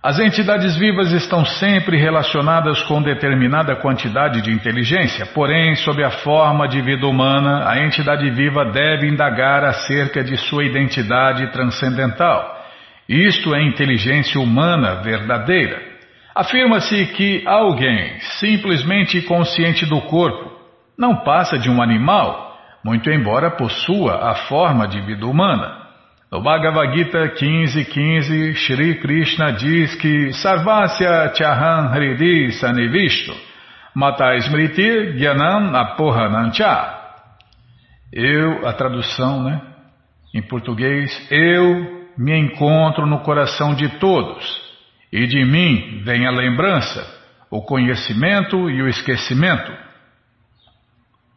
As 0.00 0.20
entidades 0.20 0.76
vivas 0.76 1.10
estão 1.10 1.44
sempre 1.44 1.96
relacionadas 1.96 2.80
com 2.84 3.02
determinada 3.02 3.74
quantidade 3.74 4.40
de 4.40 4.52
inteligência, 4.52 5.26
porém, 5.26 5.74
sob 5.74 6.04
a 6.04 6.10
forma 6.10 6.68
de 6.68 6.80
vida 6.80 7.06
humana, 7.06 7.68
a 7.68 7.84
entidade 7.84 8.30
viva 8.30 8.64
deve 8.64 9.08
indagar 9.08 9.64
acerca 9.64 10.22
de 10.22 10.36
sua 10.36 10.64
identidade 10.64 11.50
transcendental. 11.50 12.64
Isto 13.08 13.54
é 13.56 13.62
inteligência 13.62 14.40
humana 14.40 15.02
verdadeira. 15.02 15.91
Afirma-se 16.34 17.06
que 17.08 17.46
alguém, 17.46 18.18
simplesmente 18.40 19.20
consciente 19.22 19.84
do 19.86 20.00
corpo, 20.02 20.50
não 20.98 21.16
passa 21.16 21.58
de 21.58 21.70
um 21.70 21.82
animal, 21.82 22.58
muito 22.84 23.10
embora 23.10 23.50
possua 23.50 24.30
a 24.30 24.34
forma 24.46 24.88
de 24.88 25.00
vida 25.00 25.26
humana. 25.26 25.82
No 26.30 26.40
Bhagavad 26.40 26.96
Gita 26.96 27.28
15.15, 27.34 28.54
Shri 28.54 28.94
Krishna 29.00 29.52
diz 29.52 29.94
que 29.96 30.32
Sarvasya 30.32 31.34
Chaham 31.34 31.92
Hridi 31.92 32.52
Sanivisto 32.52 33.34
Mata 33.94 34.34
Smriti 34.36 35.18
Gyanam 35.18 35.76
Apohanancha. 35.76 36.98
Eu, 38.10 38.66
a 38.66 38.72
tradução, 38.72 39.42
né? 39.42 39.60
Em 40.34 40.40
português, 40.40 41.28
eu 41.30 42.08
me 42.16 42.34
encontro 42.38 43.04
no 43.04 43.20
coração 43.20 43.74
de 43.74 43.90
todos, 43.98 44.61
e 45.12 45.26
de 45.26 45.44
mim 45.44 46.02
vem 46.04 46.26
a 46.26 46.30
lembrança, 46.30 47.06
o 47.50 47.60
conhecimento 47.60 48.70
e 48.70 48.80
o 48.80 48.88
esquecimento. 48.88 49.70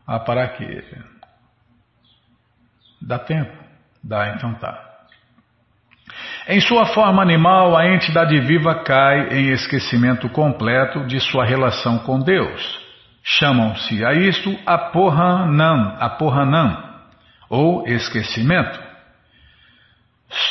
Ah, 0.08 0.20
para 0.20 0.48
quê? 0.50 0.84
Dá 3.02 3.20
tempo. 3.20 3.52
Dá, 4.02 4.34
então 4.36 4.54
tá. 4.56 4.82
Em 6.48 6.62
sua 6.62 6.86
forma 6.86 7.22
animal, 7.22 7.76
a 7.76 7.88
entidade 7.88 8.40
viva 8.40 8.84
cai 8.84 9.30
em 9.30 9.50
esquecimento 9.50 10.30
completo 10.30 11.06
de 11.06 11.20
sua 11.20 11.44
relação 11.44 12.00
com 12.00 12.20
Deus. 12.20 12.86
Chamam-se 13.24 14.06
a 14.06 14.14
isto 14.14 14.56
apohanam, 14.66 15.98
apohanam, 16.00 16.84
ou 17.50 17.88
esquecimento. 17.88 18.85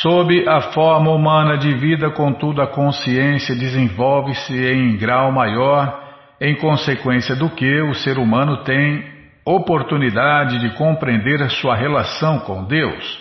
Sob 0.01 0.49
a 0.49 0.61
forma 0.71 1.11
humana 1.11 1.59
de 1.59 1.71
vida, 1.75 2.09
contudo, 2.09 2.59
a 2.59 2.65
consciência 2.65 3.55
desenvolve-se 3.55 4.53
em 4.53 4.97
grau 4.97 5.31
maior, 5.31 6.03
em 6.41 6.55
consequência 6.55 7.35
do 7.35 7.51
que 7.51 7.81
o 7.83 7.93
ser 7.93 8.17
humano 8.17 8.63
tem 8.63 9.05
oportunidade 9.45 10.57
de 10.57 10.71
compreender 10.71 11.43
a 11.43 11.49
sua 11.49 11.75
relação 11.75 12.39
com 12.39 12.63
Deus. 12.63 13.19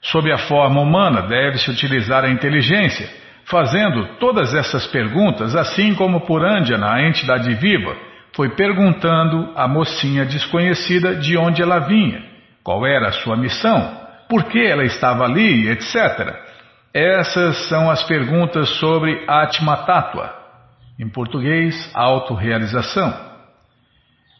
Sob 0.00 0.32
a 0.32 0.38
forma 0.38 0.80
humana, 0.80 1.22
deve-se 1.22 1.70
utilizar 1.70 2.24
a 2.24 2.30
inteligência, 2.30 3.06
fazendo 3.44 4.16
todas 4.18 4.54
essas 4.54 4.86
perguntas, 4.86 5.54
assim 5.54 5.94
como 5.94 6.22
por 6.22 6.42
Andiana, 6.42 6.94
a 6.94 7.06
entidade 7.06 7.52
viva, 7.56 7.94
foi 8.34 8.48
perguntando 8.50 9.52
à 9.54 9.68
mocinha 9.68 10.24
desconhecida 10.24 11.16
de 11.16 11.36
onde 11.36 11.60
ela 11.60 11.80
vinha, 11.80 12.22
qual 12.64 12.86
era 12.86 13.08
a 13.08 13.12
sua 13.12 13.36
missão, 13.36 14.07
por 14.28 14.44
que 14.44 14.64
ela 14.64 14.84
estava 14.84 15.24
ali, 15.24 15.68
etc. 15.68 16.48
Essas 16.92 17.68
são 17.68 17.90
as 17.90 18.02
perguntas 18.04 18.68
sobre 18.78 19.24
Atma 19.28 19.76
Tattva, 19.84 20.34
em 20.98 21.08
português, 21.08 21.90
autorrealização. 21.94 23.14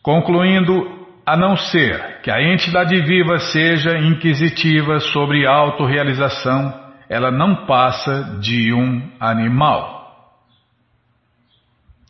Concluindo, 0.02 0.98
a 1.24 1.36
não 1.36 1.56
ser 1.56 2.20
que 2.22 2.30
a 2.30 2.42
entidade 2.42 3.00
viva 3.02 3.38
seja 3.38 3.98
inquisitiva 3.98 4.98
sobre 5.00 5.46
autorrealização, 5.46 6.72
ela 7.08 7.30
não 7.30 7.66
passa 7.66 8.38
de 8.40 8.72
um 8.72 9.10
animal. 9.20 9.98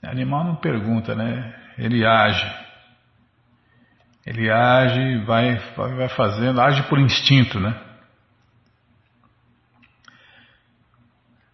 Animal 0.04 0.44
não 0.44 0.56
pergunta, 0.56 1.14
né? 1.14 1.54
Ele 1.76 2.06
age. 2.06 2.67
Ele 4.28 4.50
age, 4.50 5.24
vai, 5.24 5.58
vai 5.74 6.08
fazendo, 6.10 6.60
age 6.60 6.82
por 6.82 6.98
instinto, 6.98 7.58
né? 7.58 7.74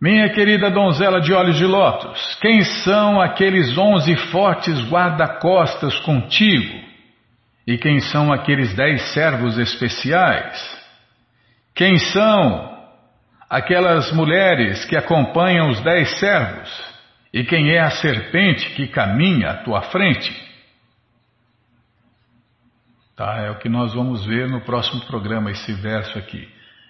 Minha 0.03 0.29
querida 0.31 0.73
donzela 0.73 1.21
de 1.21 1.33
olhos 1.33 1.57
de 1.57 1.65
lótus, 1.65 2.37
quem 2.41 2.63
são 2.63 3.21
aqueles 3.21 3.79
onze 3.79 4.17
fortes 4.17 4.77
guarda-costas 4.91 6.01
contigo? 6.01 6.83
E 7.65 7.79
quem 7.79 8.01
são 8.01 8.33
aqueles 8.33 8.75
dez 8.75 9.03
servos 9.13 9.57
especiais? 9.57 10.85
Quem 11.77 11.97
são 11.97 12.77
aquelas 13.49 14.13
mulheres 14.13 14.85
que 14.85 14.97
acompanham 14.97 15.69
os 15.69 15.81
dez 15.81 16.19
servos? 16.19 16.95
E 17.33 17.45
quem 17.45 17.71
é 17.71 17.79
a 17.79 17.91
serpente 17.91 18.69
que 18.71 18.89
caminha 18.89 19.51
à 19.51 19.55
tua 19.59 19.83
frente? 19.83 20.44
Tá, 23.17 23.41
é 23.41 23.51
o 23.51 23.59
que 23.59 23.69
nós 23.69 23.95
vamos 23.95 24.27
ver 24.27 24.49
no 24.49 24.61
próximo 24.61 25.05
programa, 25.07 25.51
esse 25.51 25.73
verso 25.73 26.19
aqui. 26.19 26.49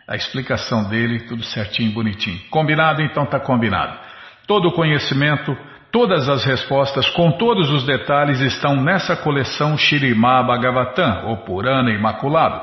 A 0.08 0.16
explicação 0.16 0.88
dele, 0.88 1.26
tudo 1.26 1.42
certinho, 1.42 1.92
bonitinho. 1.92 2.38
Combinado? 2.50 3.02
Então 3.02 3.26
tá 3.26 3.40
combinado. 3.40 3.98
Todo 4.46 4.68
o 4.68 4.72
conhecimento 4.72 5.56
Todas 5.94 6.28
as 6.28 6.44
respostas, 6.44 7.08
com 7.10 7.30
todos 7.30 7.70
os 7.70 7.86
detalhes, 7.86 8.40
estão 8.40 8.82
nessa 8.82 9.14
coleção 9.14 9.78
Shirimá 9.78 10.42
Bhagavatam, 10.42 11.28
ou 11.28 11.36
Purana 11.44 11.92
Imaculado, 11.92 12.60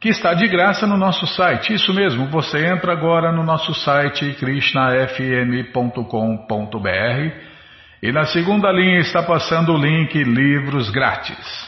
que 0.00 0.08
está 0.08 0.32
de 0.34 0.46
graça 0.46 0.86
no 0.86 0.96
nosso 0.96 1.26
site. 1.26 1.74
Isso 1.74 1.92
mesmo, 1.92 2.28
você 2.28 2.64
entra 2.64 2.92
agora 2.92 3.32
no 3.32 3.42
nosso 3.42 3.74
site 3.74 4.34
krishnafm.com.br 4.34 7.34
e 8.00 8.12
na 8.12 8.24
segunda 8.26 8.70
linha 8.70 9.00
está 9.00 9.20
passando 9.20 9.72
o 9.72 9.76
link 9.76 10.22
Livros 10.22 10.90
Grátis. 10.90 11.59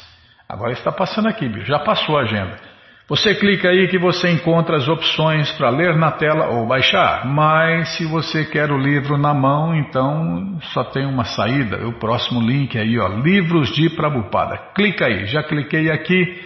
Agora 0.53 0.73
está 0.73 0.93
passando 0.93 1.29
aqui, 1.29 1.51
já 1.65 1.79
passou 1.79 2.19
a 2.19 2.25
agenda. 2.25 2.73
Você 3.09 3.35
clica 3.35 3.71
aí 3.71 3.89
que 3.89 3.99
você 3.99 4.31
encontra 4.31 4.77
as 4.77 4.87
opções 4.87 5.51
para 5.53 5.71
ler 5.71 5.97
na 5.97 6.11
tela 6.13 6.49
ou 6.49 6.67
baixar. 6.67 7.27
Mas 7.27 7.97
se 7.97 8.05
você 8.05 8.45
quer 8.45 8.71
o 8.71 8.77
livro 8.77 9.17
na 9.17 9.33
mão, 9.33 9.75
então 9.75 10.59
só 10.73 10.85
tem 10.85 11.07
uma 11.07 11.25
saída. 11.25 11.87
O 11.87 11.95
próximo 11.99 12.41
link 12.41 12.79
aí, 12.79 12.99
ó, 12.99 13.09
Livros 13.09 13.75
de 13.75 13.89
Prabupada. 13.91 14.59
Clica 14.75 15.07
aí. 15.07 15.25
Já 15.25 15.43
cliquei 15.43 15.91
aqui. 15.91 16.43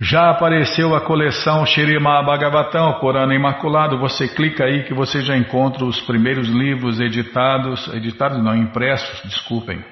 Já 0.00 0.30
apareceu 0.30 0.94
a 0.94 1.00
coleção 1.00 1.66
Shirima 1.66 2.22
Bhagavatam, 2.22 2.94
Corano 2.94 3.34
Imaculado. 3.34 3.98
Você 3.98 4.28
clica 4.28 4.64
aí 4.64 4.84
que 4.84 4.94
você 4.94 5.20
já 5.20 5.36
encontra 5.36 5.84
os 5.84 6.00
primeiros 6.00 6.48
livros 6.48 6.98
editados, 6.98 7.92
editados 7.92 8.42
não, 8.42 8.56
impressos, 8.56 9.22
desculpem, 9.28 9.84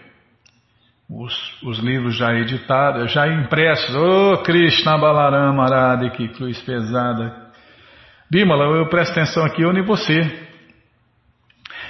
os, 1.11 1.63
os 1.63 1.79
livros 1.79 2.17
já 2.17 2.35
editados, 2.35 3.11
já 3.13 3.27
impressos. 3.27 3.95
Ô 3.95 4.33
oh, 4.33 4.39
Krishna 4.39 4.99
Balarama 4.99 5.65
Arade, 5.65 6.11
que 6.11 6.29
cruz 6.29 6.61
pesada. 6.61 7.49
Bimala, 8.31 8.65
eu 8.77 8.87
presto 8.89 9.13
atenção 9.13 9.45
aqui, 9.45 9.63
eu 9.63 9.73
nem 9.73 9.83
você. 9.83 10.47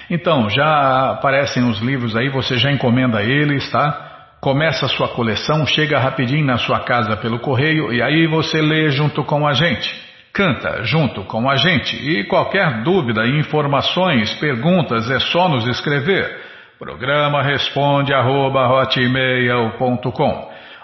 Então, 0.09 0.49
já 0.49 1.11
aparecem 1.11 1.69
os 1.69 1.81
livros 1.81 2.17
aí, 2.17 2.31
você 2.31 2.57
já 2.57 2.71
encomenda 2.71 3.23
eles, 3.23 3.69
tá? 3.71 4.37
Começa 4.41 4.87
a 4.87 4.89
sua 4.89 5.09
coleção, 5.09 5.67
chega 5.67 5.99
rapidinho 5.99 6.47
na 6.47 6.57
sua 6.57 6.81
casa 6.81 7.17
pelo 7.17 7.41
correio 7.41 7.93
e 7.93 8.01
aí 8.01 8.27
você 8.29 8.63
lê 8.63 8.89
junto 8.91 9.25
com 9.25 9.47
a 9.47 9.53
gente. 9.53 9.93
Canta 10.33 10.85
junto 10.85 11.25
com 11.25 11.51
a 11.51 11.57
gente. 11.57 11.97
E 11.97 12.23
qualquer 12.25 12.85
dúvida, 12.85 13.27
informações, 13.27 14.33
perguntas, 14.35 15.11
é 15.11 15.19
só 15.19 15.49
nos 15.49 15.67
escrever. 15.67 16.41
Programa 16.79 17.43
responde 17.43 18.15
arroba, 18.15 18.69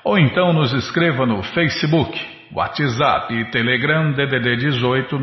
ou 0.02 0.18
então 0.18 0.52
nos 0.52 0.72
escreva 0.72 1.24
no 1.24 1.40
Facebook, 1.44 2.20
WhatsApp 2.52 3.32
e 3.32 3.44
Telegram 3.52 4.10
DDD 4.10 4.56
18 4.56 5.16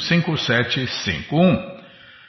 5751. 0.00 1.82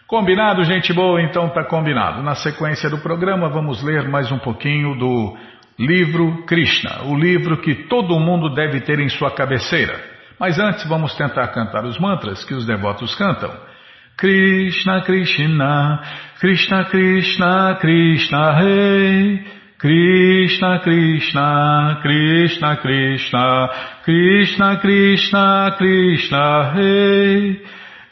Combinado, 0.06 0.64
gente 0.64 0.94
boa? 0.94 1.20
Então 1.20 1.50
tá 1.50 1.64
combinado. 1.64 2.22
Na 2.22 2.36
sequência 2.36 2.92
do 2.92 3.00
programa 3.00 3.50
vamos 3.50 3.82
ler 3.82 4.08
mais 4.08 4.32
um 4.32 4.38
pouquinho 4.38 4.96
do 4.96 5.36
livro 5.80 6.44
Krishna, 6.46 7.06
o 7.06 7.16
livro 7.16 7.58
que 7.58 7.74
todo 7.74 8.20
mundo 8.20 8.54
deve 8.54 8.82
ter 8.82 9.00
em 9.00 9.10
sua 9.10 9.32
cabeceira. 9.32 10.00
Mas 10.40 10.60
antes 10.60 10.88
vamos 10.88 11.16
tentar 11.16 11.48
cantar 11.48 11.86
os 11.86 11.98
mantras 11.98 12.46
que 12.46 12.54
os 12.54 12.68
devotos 12.68 13.16
cantam. 13.16 13.73
Krishna 14.18 15.02
Krishna 15.06 16.04
Krishna 16.40 16.86
Krishna 16.90 17.78
Krishna 17.82 18.60
Rei 18.62 19.40
Krishna 19.80 20.80
Krishna 20.84 22.00
Krishna 22.02 22.78
Krishna 22.78 23.70
Krishna 24.06 24.80
Krishna 24.82 25.76
Krishna 25.78 26.74
Rei 26.76 27.60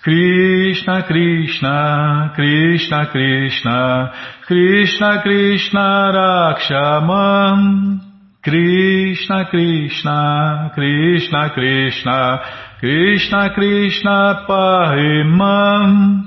Krishna 0.03 1.03
Krishna 1.07 2.33
Krishna 2.35 3.05
Krishna 3.11 4.11
Krishna 4.47 5.21
Krishna 5.21 6.11
Rakshaman 6.15 7.99
Krishna 8.43 9.45
Krishna 9.51 10.71
Krishna 10.73 11.49
Krishna 11.53 12.39
Krishna 12.81 13.53
Krishna 13.53 14.45
Pahimam 14.49 16.23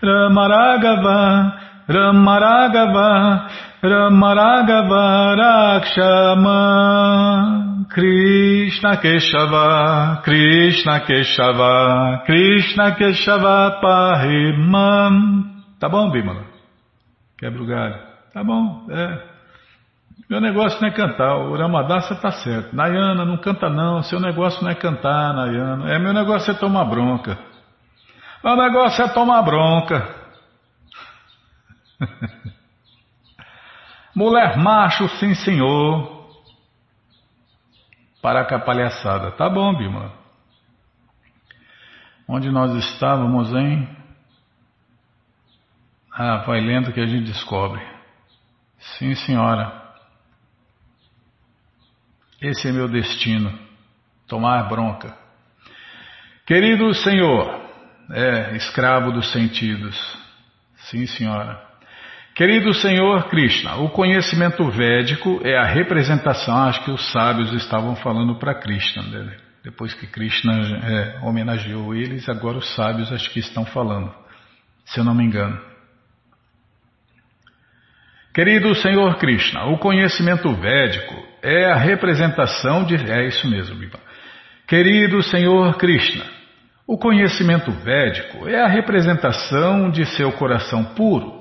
Ramaragava 0.00 1.52
Ramaragava 1.88 3.50
Ramaragava 3.82 5.34
Rakshama 5.82 6.60
Krishna 7.90 8.96
Keshava 9.02 10.22
Krishna 10.22 11.00
Keshava 11.00 12.24
Krishna 12.24 12.94
Keshava 12.96 13.80
Pahimam 13.82 15.14
Tá 15.80 15.88
bom, 15.88 16.08
Bimala? 16.12 16.46
Quebra 17.36 17.62
o 17.62 17.66
galho. 17.66 17.96
Tá 18.32 18.44
bom, 18.44 18.86
é. 18.90 19.35
Meu 20.28 20.40
negócio 20.40 20.80
não 20.80 20.88
é 20.88 20.90
cantar, 20.90 21.36
o 21.36 21.56
Ramadassa 21.56 22.14
está 22.14 22.32
certo. 22.32 22.74
Nayana, 22.74 23.24
não 23.24 23.36
canta 23.36 23.70
não, 23.70 24.02
seu 24.02 24.18
negócio 24.18 24.62
não 24.62 24.70
é 24.70 24.74
cantar, 24.74 25.32
Nayana. 25.32 25.88
É, 25.92 25.98
meu 26.00 26.12
negócio 26.12 26.50
é 26.50 26.54
tomar 26.54 26.84
bronca. 26.84 27.38
Meu 28.42 28.56
negócio 28.56 29.04
é 29.04 29.08
tomar 29.08 29.42
bronca. 29.42 30.14
Mulher 34.14 34.56
macho, 34.56 35.08
sim 35.20 35.34
senhor. 35.34 36.26
Para 38.20 38.44
com 38.44 38.56
a 38.56 38.58
palhaçada. 38.58 39.30
Tá 39.30 39.48
bom, 39.48 39.76
Bima. 39.76 40.12
Onde 42.26 42.50
nós 42.50 42.74
estávamos, 42.74 43.54
hein? 43.54 43.88
Ah, 46.12 46.38
vai 46.38 46.60
lendo 46.60 46.92
que 46.92 47.00
a 47.00 47.06
gente 47.06 47.26
descobre. 47.26 47.80
Sim, 48.98 49.14
senhora. 49.14 49.85
Esse 52.40 52.68
é 52.68 52.72
meu 52.72 52.88
destino, 52.88 53.52
tomar 54.26 54.68
bronca. 54.68 55.16
Querido 56.46 56.92
Senhor, 56.94 57.60
é 58.10 58.56
escravo 58.56 59.10
dos 59.10 59.32
sentidos. 59.32 59.96
Sim, 60.90 61.06
senhora. 61.06 61.60
Querido 62.34 62.74
Senhor 62.74 63.28
Krishna, 63.30 63.76
o 63.76 63.88
conhecimento 63.88 64.70
védico 64.70 65.40
é 65.42 65.56
a 65.56 65.64
representação, 65.64 66.54
acho 66.64 66.84
que 66.84 66.90
os 66.90 67.10
sábios 67.10 67.50
estavam 67.54 67.96
falando 67.96 68.38
para 68.38 68.54
Krishna, 68.54 69.02
né? 69.02 69.36
depois 69.64 69.94
que 69.94 70.06
Krishna 70.06 70.52
é, 70.52 71.18
homenageou 71.22 71.94
eles, 71.94 72.28
agora 72.28 72.58
os 72.58 72.74
sábios 72.76 73.10
acho 73.10 73.30
que 73.30 73.40
estão 73.40 73.64
falando, 73.64 74.14
se 74.84 75.00
eu 75.00 75.04
não 75.04 75.14
me 75.14 75.24
engano. 75.24 75.58
Querido 78.36 78.74
Senhor 78.74 79.16
Krishna, 79.16 79.64
o 79.64 79.78
conhecimento 79.78 80.54
védico 80.56 81.14
é 81.42 81.72
a 81.72 81.74
representação 81.74 82.84
de. 82.84 82.94
É 83.10 83.26
isso 83.26 83.48
mesmo, 83.48 83.74
Biba. 83.76 83.98
Querido 84.68 85.22
Senhor 85.22 85.78
Krishna, 85.78 86.22
o 86.86 86.98
conhecimento 86.98 87.70
védico 87.70 88.46
é 88.46 88.60
a 88.60 88.66
representação 88.66 89.90
de 89.90 90.04
seu 90.04 90.30
coração 90.32 90.84
puro. 90.84 91.32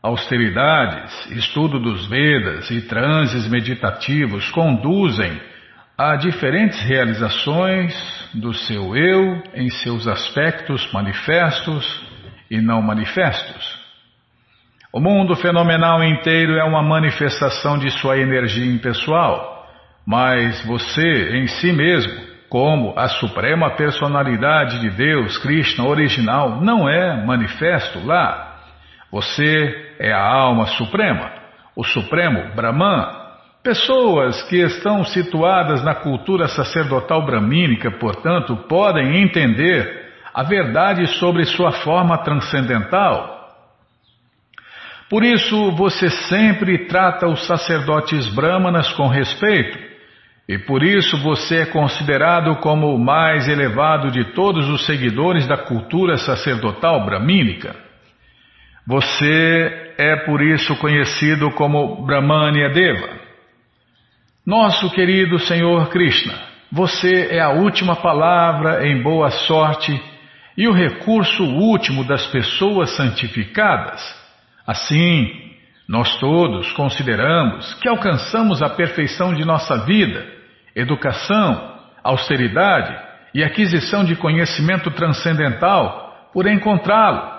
Austeridades, 0.00 1.32
estudo 1.32 1.80
dos 1.80 2.06
Vedas 2.06 2.70
e 2.70 2.80
transes 2.82 3.48
meditativos 3.48 4.48
conduzem 4.50 5.40
a 5.98 6.14
diferentes 6.14 6.80
realizações 6.80 7.92
do 8.32 8.54
seu 8.54 8.96
eu 8.96 9.42
em 9.52 9.68
seus 9.68 10.06
aspectos 10.06 10.88
manifestos 10.92 12.06
e 12.48 12.60
não 12.60 12.80
manifestos. 12.80 13.85
O 14.92 15.00
mundo 15.00 15.34
fenomenal 15.36 16.02
inteiro 16.04 16.56
é 16.56 16.64
uma 16.64 16.82
manifestação 16.82 17.76
de 17.78 17.90
sua 17.90 18.18
energia 18.18 18.64
impessoal, 18.64 19.66
mas 20.06 20.64
você 20.64 21.36
em 21.36 21.46
si 21.48 21.72
mesmo, 21.72 22.12
como 22.48 22.94
a 22.96 23.08
suprema 23.08 23.70
personalidade 23.70 24.80
de 24.80 24.90
Deus, 24.90 25.36
Krishna 25.38 25.84
original, 25.84 26.60
não 26.62 26.88
é 26.88 27.24
manifesto 27.24 28.06
lá. 28.06 28.58
Você 29.10 29.94
é 29.98 30.12
a 30.12 30.22
alma 30.22 30.66
suprema, 30.66 31.32
o 31.74 31.84
supremo 31.84 32.54
Brahman. 32.54 33.26
Pessoas 33.64 34.40
que 34.44 34.62
estão 34.62 35.04
situadas 35.04 35.82
na 35.82 35.96
cultura 35.96 36.46
sacerdotal 36.46 37.26
bramínica, 37.26 37.90
portanto, 37.90 38.56
podem 38.68 39.20
entender 39.20 40.06
a 40.32 40.44
verdade 40.44 41.04
sobre 41.18 41.44
sua 41.44 41.72
forma 41.72 42.18
transcendental 42.18 43.35
por 45.08 45.24
isso 45.24 45.72
você 45.72 46.10
sempre 46.10 46.86
trata 46.86 47.28
os 47.28 47.46
sacerdotes 47.46 48.26
brahmanas 48.34 48.92
com 48.92 49.06
respeito, 49.06 49.78
e 50.48 50.58
por 50.58 50.82
isso 50.82 51.16
você 51.18 51.62
é 51.62 51.66
considerado 51.66 52.56
como 52.56 52.94
o 52.94 52.98
mais 52.98 53.48
elevado 53.48 54.10
de 54.10 54.32
todos 54.32 54.68
os 54.68 54.86
seguidores 54.86 55.46
da 55.46 55.56
cultura 55.56 56.16
sacerdotal 56.16 57.04
bramínica. 57.04 57.74
Você 58.86 59.92
é 59.98 60.16
por 60.24 60.40
isso 60.40 60.76
conhecido 60.76 61.50
como 61.52 62.04
Brahmanya 62.06 62.68
Deva. 62.68 63.08
Nosso 64.46 64.88
querido 64.90 65.40
Senhor 65.40 65.88
Krishna, 65.88 66.34
você 66.70 67.28
é 67.32 67.40
a 67.40 67.50
última 67.50 67.96
palavra 67.96 68.86
em 68.86 69.02
boa 69.02 69.30
sorte 69.30 70.00
e 70.56 70.68
o 70.68 70.72
recurso 70.72 71.42
último 71.42 72.04
das 72.04 72.26
pessoas 72.28 72.90
santificadas. 72.96 74.00
Assim, 74.66 75.46
nós 75.88 76.18
todos 76.18 76.72
consideramos 76.72 77.74
que 77.74 77.88
alcançamos 77.88 78.60
a 78.62 78.68
perfeição 78.68 79.32
de 79.32 79.44
nossa 79.44 79.84
vida, 79.84 80.26
educação, 80.74 81.78
austeridade 82.02 82.96
e 83.32 83.44
aquisição 83.44 84.04
de 84.04 84.16
conhecimento 84.16 84.90
transcendental 84.90 86.30
por 86.32 86.46
encontrá-lo. 86.46 87.36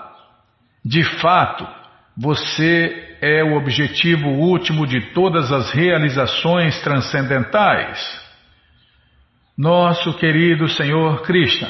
De 0.84 1.04
fato, 1.20 1.66
você 2.16 3.16
é 3.20 3.44
o 3.44 3.56
objetivo 3.56 4.28
último 4.28 4.86
de 4.86 5.12
todas 5.12 5.52
as 5.52 5.70
realizações 5.70 6.80
transcendentais. 6.80 7.98
Nosso 9.56 10.14
querido 10.14 10.68
Senhor 10.68 11.22
Krishna, 11.22 11.68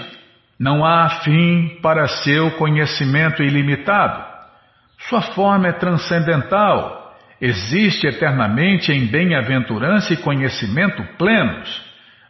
não 0.58 0.84
há 0.84 1.08
fim 1.24 1.78
para 1.82 2.06
seu 2.06 2.50
conhecimento 2.52 3.42
ilimitado. 3.42 4.27
Sua 4.98 5.22
forma 5.22 5.68
é 5.68 5.72
transcendental, 5.72 7.16
existe 7.40 8.06
eternamente 8.06 8.92
em 8.92 9.06
bem-aventurança 9.06 10.12
e 10.12 10.16
conhecimento 10.16 11.02
plenos. 11.16 11.86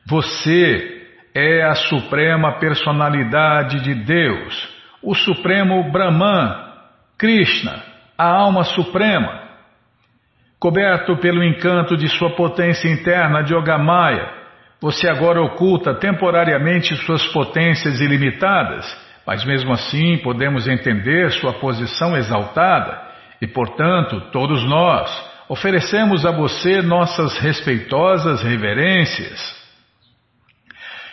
Você 0.07 1.07
é 1.35 1.63
a 1.63 1.75
suprema 1.75 2.59
personalidade 2.59 3.81
de 3.83 3.95
Deus, 3.95 4.69
o 5.03 5.15
supremo 5.15 5.91
Brahman, 5.91 6.69
Krishna, 7.17 7.83
a 8.17 8.27
alma 8.27 8.65
suprema. 8.65 9.49
Coberto 10.61 11.17
pelo 11.17 11.43
encanto 11.43 11.97
de 11.97 12.09
sua 12.09 12.35
potência 12.35 12.89
interna 12.89 13.43
de 13.43 13.55
Yogamaya, 13.55 14.29
você 14.81 15.09
agora 15.09 15.41
oculta 15.41 15.95
temporariamente 15.95 16.95
suas 16.97 17.27
potências 17.29 18.01
ilimitadas 18.01 19.08
mas 19.29 19.45
mesmo 19.45 19.75
assim 19.75 20.17
podemos 20.17 20.67
entender 20.67 21.31
sua 21.33 21.53
posição 21.53 22.17
exaltada 22.17 22.99
e, 23.43 23.47
portanto, 23.47 24.23
todos 24.33 24.65
nós 24.65 25.11
oferecemos 25.51 26.25
a 26.25 26.31
você 26.31 26.81
nossas 26.81 27.37
respeitosas 27.37 28.43
reverências. 28.43 29.39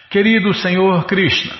Querido 0.09 0.53
Senhor 0.53 1.03
Krishna, 1.03 1.55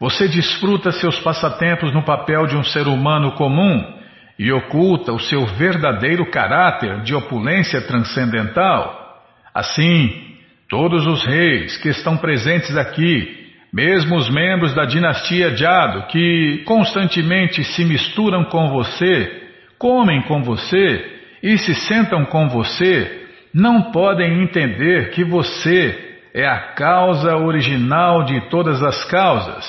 você 0.00 0.26
desfruta 0.26 0.90
seus 0.90 1.20
passatempos 1.20 1.94
no 1.94 2.02
papel 2.02 2.48
de 2.48 2.56
um 2.56 2.64
ser 2.64 2.88
humano 2.88 3.36
comum 3.36 3.96
e 4.36 4.50
oculta 4.50 5.12
o 5.12 5.20
seu 5.20 5.46
verdadeiro 5.46 6.28
caráter 6.32 7.02
de 7.02 7.14
opulência 7.14 7.80
transcendental. 7.80 9.22
Assim, 9.54 10.36
todos 10.68 11.06
os 11.06 11.24
reis 11.24 11.76
que 11.76 11.90
estão 11.90 12.16
presentes 12.16 12.76
aqui 12.76 13.41
mesmo 13.72 14.16
os 14.16 14.28
membros 14.28 14.74
da 14.74 14.84
dinastia 14.84 15.56
Jado, 15.56 16.06
que 16.08 16.62
constantemente 16.66 17.64
se 17.64 17.84
misturam 17.84 18.44
com 18.44 18.68
você, 18.68 19.48
comem 19.78 20.20
com 20.22 20.42
você 20.42 21.20
e 21.42 21.56
se 21.56 21.74
sentam 21.74 22.24
com 22.26 22.48
você, 22.48 23.28
não 23.54 23.90
podem 23.90 24.42
entender 24.42 25.10
que 25.10 25.24
você 25.24 26.18
é 26.34 26.46
a 26.46 26.74
causa 26.74 27.36
original 27.36 28.24
de 28.24 28.48
todas 28.48 28.82
as 28.82 29.04
causas, 29.04 29.64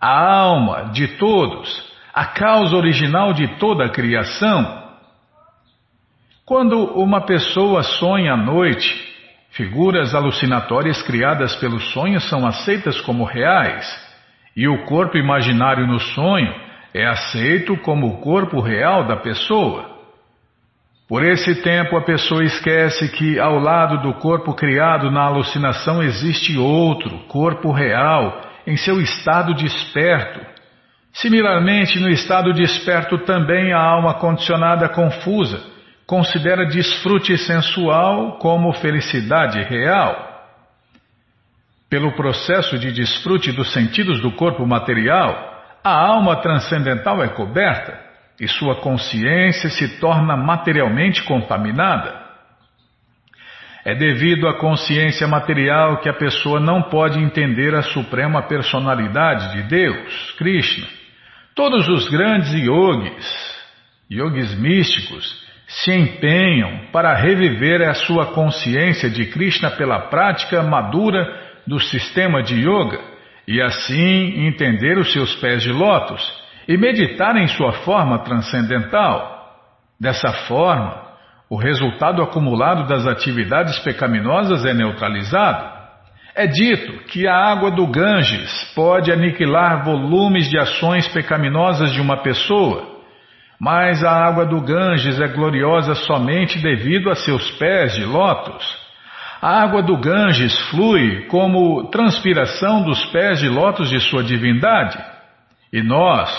a 0.00 0.28
alma 0.28 0.90
de 0.92 1.08
todos, 1.18 1.90
a 2.14 2.26
causa 2.26 2.76
original 2.76 3.32
de 3.32 3.58
toda 3.58 3.84
a 3.84 3.90
criação. 3.90 4.80
Quando 6.46 6.84
uma 6.94 7.20
pessoa 7.26 7.82
sonha 7.82 8.32
à 8.32 8.36
noite, 8.36 9.09
figuras 9.52 10.14
alucinatórias 10.14 11.02
criadas 11.02 11.56
pelo 11.56 11.80
sonho 11.80 12.20
são 12.20 12.46
aceitas 12.46 13.00
como 13.00 13.24
reais, 13.24 13.86
e 14.56 14.68
o 14.68 14.84
corpo 14.84 15.16
imaginário 15.16 15.86
no 15.86 15.98
sonho 15.98 16.52
é 16.92 17.06
aceito 17.06 17.76
como 17.78 18.06
o 18.06 18.20
corpo 18.20 18.60
real 18.60 19.06
da 19.06 19.16
pessoa. 19.16 19.88
Por 21.08 21.24
esse 21.24 21.56
tempo, 21.62 21.96
a 21.96 22.02
pessoa 22.02 22.44
esquece 22.44 23.08
que 23.10 23.38
ao 23.38 23.58
lado 23.58 24.00
do 24.02 24.14
corpo 24.14 24.54
criado 24.54 25.10
na 25.10 25.22
alucinação 25.22 26.02
existe 26.02 26.56
outro, 26.56 27.18
corpo 27.26 27.72
real, 27.72 28.40
em 28.64 28.76
seu 28.76 29.00
estado 29.00 29.52
desperto. 29.54 30.40
Similarmente, 31.12 31.98
no 31.98 32.08
estado 32.08 32.52
desperto 32.52 33.18
também 33.18 33.72
a 33.72 33.80
alma 33.80 34.14
condicionada 34.14 34.88
confusa 34.88 35.60
considera 36.10 36.66
desfrute 36.66 37.38
sensual 37.38 38.36
como 38.38 38.72
felicidade 38.72 39.62
real. 39.62 40.28
Pelo 41.88 42.16
processo 42.16 42.76
de 42.80 42.90
desfrute 42.90 43.52
dos 43.52 43.72
sentidos 43.72 44.20
do 44.20 44.32
corpo 44.32 44.66
material, 44.66 45.62
a 45.84 45.92
alma 45.92 46.42
transcendental 46.42 47.22
é 47.22 47.28
coberta 47.28 47.96
e 48.40 48.48
sua 48.48 48.80
consciência 48.80 49.70
se 49.70 50.00
torna 50.00 50.36
materialmente 50.36 51.22
contaminada. 51.22 52.12
É 53.84 53.94
devido 53.94 54.48
à 54.48 54.58
consciência 54.58 55.28
material 55.28 56.00
que 56.00 56.08
a 56.08 56.14
pessoa 56.14 56.58
não 56.58 56.82
pode 56.82 57.20
entender 57.20 57.72
a 57.72 57.82
suprema 57.82 58.42
personalidade 58.48 59.52
de 59.52 59.68
Deus, 59.68 60.32
Krishna. 60.32 60.88
Todos 61.54 61.88
os 61.88 62.08
grandes 62.08 62.52
yogis, 62.52 63.60
yogis 64.10 64.58
místicos, 64.58 65.49
se 65.70 65.92
empenham 65.92 66.86
para 66.92 67.14
reviver 67.14 67.80
a 67.88 67.94
sua 67.94 68.32
consciência 68.32 69.08
de 69.08 69.26
Krishna 69.26 69.70
pela 69.70 70.08
prática 70.08 70.62
madura 70.64 71.24
do 71.64 71.78
sistema 71.78 72.42
de 72.42 72.56
yoga 72.56 73.00
e 73.46 73.62
assim 73.62 74.46
entender 74.46 74.98
os 74.98 75.12
seus 75.12 75.36
pés 75.36 75.62
de 75.62 75.72
lótus 75.72 76.20
e 76.66 76.76
meditar 76.76 77.36
em 77.36 77.46
sua 77.46 77.72
forma 77.84 78.18
transcendental. 78.24 79.38
Dessa 80.00 80.32
forma, 80.48 81.08
o 81.48 81.56
resultado 81.56 82.20
acumulado 82.20 82.88
das 82.88 83.06
atividades 83.06 83.78
pecaminosas 83.78 84.64
é 84.64 84.74
neutralizado. 84.74 85.78
É 86.34 86.48
dito 86.48 87.04
que 87.04 87.28
a 87.28 87.34
água 87.34 87.70
do 87.70 87.86
Ganges 87.86 88.72
pode 88.74 89.12
aniquilar 89.12 89.84
volumes 89.84 90.48
de 90.48 90.58
ações 90.58 91.06
pecaminosas 91.08 91.92
de 91.92 92.00
uma 92.00 92.22
pessoa, 92.22 92.89
mas 93.60 94.02
a 94.02 94.10
água 94.10 94.46
do 94.46 94.58
Ganges 94.62 95.20
é 95.20 95.28
gloriosa 95.28 95.94
somente 95.94 96.58
devido 96.58 97.10
a 97.10 97.14
seus 97.14 97.50
pés 97.52 97.94
de 97.94 98.06
lótus. 98.06 98.64
A 99.42 99.62
água 99.62 99.82
do 99.82 99.98
Ganges 99.98 100.58
flui 100.70 101.26
como 101.26 101.90
transpiração 101.90 102.82
dos 102.82 103.04
pés 103.06 103.38
de 103.38 103.48
lótus 103.48 103.90
de 103.90 104.00
sua 104.00 104.24
divindade. 104.24 104.98
E 105.70 105.82
nós 105.82 106.30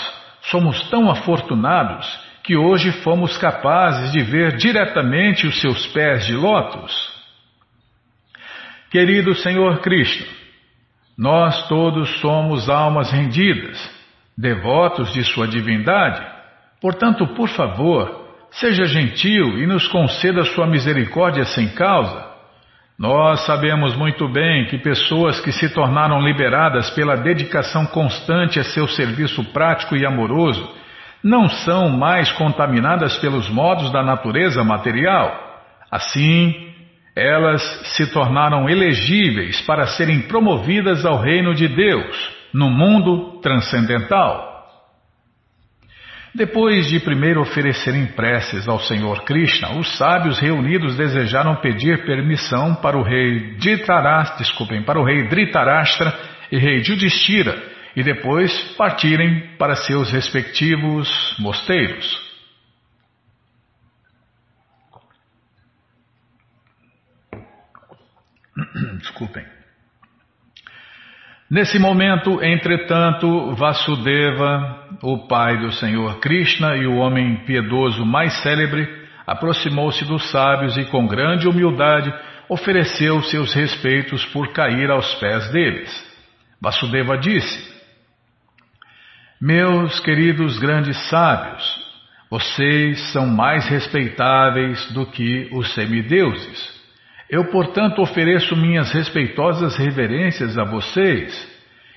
somos 0.50 0.82
tão 0.90 1.08
afortunados 1.08 2.06
que 2.42 2.56
hoje 2.56 2.90
fomos 3.02 3.36
capazes 3.38 4.10
de 4.10 4.20
ver 4.24 4.56
diretamente 4.56 5.46
os 5.46 5.60
seus 5.60 5.86
pés 5.88 6.26
de 6.26 6.34
lótus. 6.34 6.92
Querido 8.90 9.32
Senhor 9.36 9.80
Cristo, 9.80 10.28
nós 11.16 11.68
todos 11.68 12.20
somos 12.20 12.68
almas 12.68 13.12
rendidas, 13.12 13.78
devotos 14.36 15.12
de 15.12 15.22
Sua 15.22 15.46
divindade. 15.46 16.31
Portanto, 16.82 17.26
por 17.28 17.48
favor, 17.48 18.26
seja 18.50 18.84
gentil 18.84 19.58
e 19.58 19.66
nos 19.66 19.88
conceda 19.88 20.44
Sua 20.44 20.66
misericórdia 20.66 21.44
sem 21.44 21.68
causa 21.68 22.32
nós 23.02 23.44
sabemos 23.46 23.96
muito 23.96 24.28
bem 24.28 24.66
que 24.66 24.78
pessoas 24.78 25.40
que 25.40 25.50
se 25.50 25.68
tornaram 25.70 26.20
liberadas 26.20 26.88
pela 26.90 27.16
dedicação 27.16 27.84
constante 27.86 28.60
a 28.60 28.64
seu 28.64 28.86
serviço 28.86 29.42
prático 29.46 29.96
e 29.96 30.06
amoroso 30.06 30.72
não 31.20 31.48
são 31.48 31.88
mais 31.88 32.30
contaminadas 32.30 33.16
pelos 33.18 33.48
modos 33.48 33.90
da 33.90 34.04
natureza 34.04 34.62
material. 34.62 35.36
Assim, 35.90 36.54
elas 37.16 37.60
se 37.96 38.06
tornaram 38.12 38.68
elegíveis 38.68 39.60
para 39.62 39.86
serem 39.86 40.20
promovidas 40.20 41.04
ao 41.04 41.18
reino 41.18 41.56
de 41.56 41.66
Deus, 41.66 42.30
no 42.54 42.70
mundo 42.70 43.40
transcendental. 43.40 44.51
Depois 46.34 46.86
de 46.88 46.98
primeiro 46.98 47.42
oferecerem 47.42 48.06
preces 48.06 48.66
ao 48.66 48.78
Senhor 48.80 49.22
Krishna, 49.24 49.78
os 49.78 49.98
sábios 49.98 50.38
reunidos 50.38 50.96
desejaram 50.96 51.56
pedir 51.56 52.06
permissão 52.06 52.74
para 52.76 52.96
o 52.96 53.02
rei 53.02 53.54
Dhritarashtra, 53.56 54.38
desculpem, 54.38 54.82
para 54.82 54.98
o 54.98 55.04
rei 55.04 55.28
Dhritarashtra 55.28 56.10
e 56.50 56.56
rei 56.56 56.82
Judishthira, 56.82 57.54
e 57.94 58.02
depois 58.02 58.50
partirem 58.78 59.56
para 59.58 59.76
seus 59.76 60.10
respectivos 60.10 61.36
mosteiros. 61.38 62.32
Desculpem. 69.00 69.44
Nesse 71.50 71.78
momento, 71.78 72.42
entretanto, 72.42 73.54
Vasudeva, 73.54 74.81
o 75.02 75.26
pai 75.26 75.58
do 75.58 75.72
Senhor 75.72 76.20
Krishna 76.20 76.76
e 76.76 76.86
o 76.86 76.96
homem 76.96 77.44
piedoso 77.44 78.06
mais 78.06 78.32
célebre, 78.42 78.88
aproximou-se 79.26 80.04
dos 80.04 80.30
sábios 80.30 80.76
e, 80.76 80.84
com 80.84 81.06
grande 81.06 81.48
humildade, 81.48 82.12
ofereceu 82.48 83.20
seus 83.22 83.52
respeitos 83.52 84.24
por 84.26 84.52
cair 84.52 84.90
aos 84.90 85.14
pés 85.16 85.50
deles. 85.50 85.90
Vasudeva 86.60 87.18
disse: 87.18 87.72
Meus 89.40 89.98
queridos 90.00 90.58
grandes 90.58 90.96
sábios, 91.08 91.64
vocês 92.30 93.00
são 93.12 93.26
mais 93.26 93.66
respeitáveis 93.68 94.90
do 94.92 95.04
que 95.04 95.48
os 95.52 95.74
semideuses. 95.74 96.80
Eu, 97.28 97.46
portanto, 97.46 98.00
ofereço 98.00 98.54
minhas 98.54 98.92
respeitosas 98.92 99.76
reverências 99.76 100.56
a 100.56 100.64
vocês. 100.64 101.51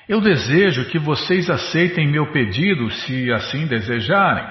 Eu 0.08 0.22
desejo 0.22 0.86
que 0.86 0.99
vocês 0.99 1.49
aceitem 1.49 2.08
meu 2.08 2.32
pedido, 2.32 2.91
se 2.91 3.32
assim 3.32 3.66
desejarem. 3.66 4.47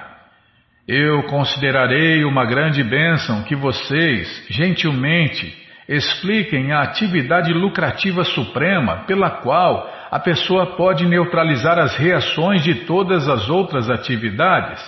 Eu 0.87 1.23
considerarei 1.25 2.25
uma 2.25 2.45
grande 2.45 2.83
bênção 2.83 3.45
que 3.45 3.55
vocês, 3.55 4.47
gentilmente, 4.51 5.57
expliquem 5.89 6.73
a 6.73 6.83
atividade 6.83 7.53
lucrativa 7.53 8.25
suprema 8.25 9.05
pela 9.07 9.31
qual 9.31 9.91
a 10.11 10.19
pessoa 10.19 10.77
pode 10.77 11.07
neutralizar 11.07 11.79
as 11.79 11.97
reações 11.97 12.63
de 12.63 12.87
todas 12.87 13.29
as 13.29 13.49
outras 13.49 13.89
atividades. 13.89 14.83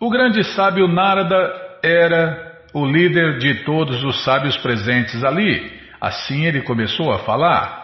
O 0.00 0.10
grande 0.10 0.44
sábio 0.44 0.86
Narada 0.86 1.52
era 1.82 2.56
o 2.72 2.86
líder 2.86 3.38
de 3.38 3.64
todos 3.64 4.02
os 4.04 4.22
sábios 4.24 4.56
presentes 4.58 5.24
ali. 5.24 5.72
Assim 6.00 6.44
ele 6.44 6.62
começou 6.62 7.12
a 7.12 7.18
falar. 7.20 7.77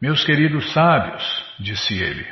Meus 0.00 0.24
queridos 0.24 0.72
sábios, 0.72 1.22
disse 1.60 2.02
ele, 2.02 2.26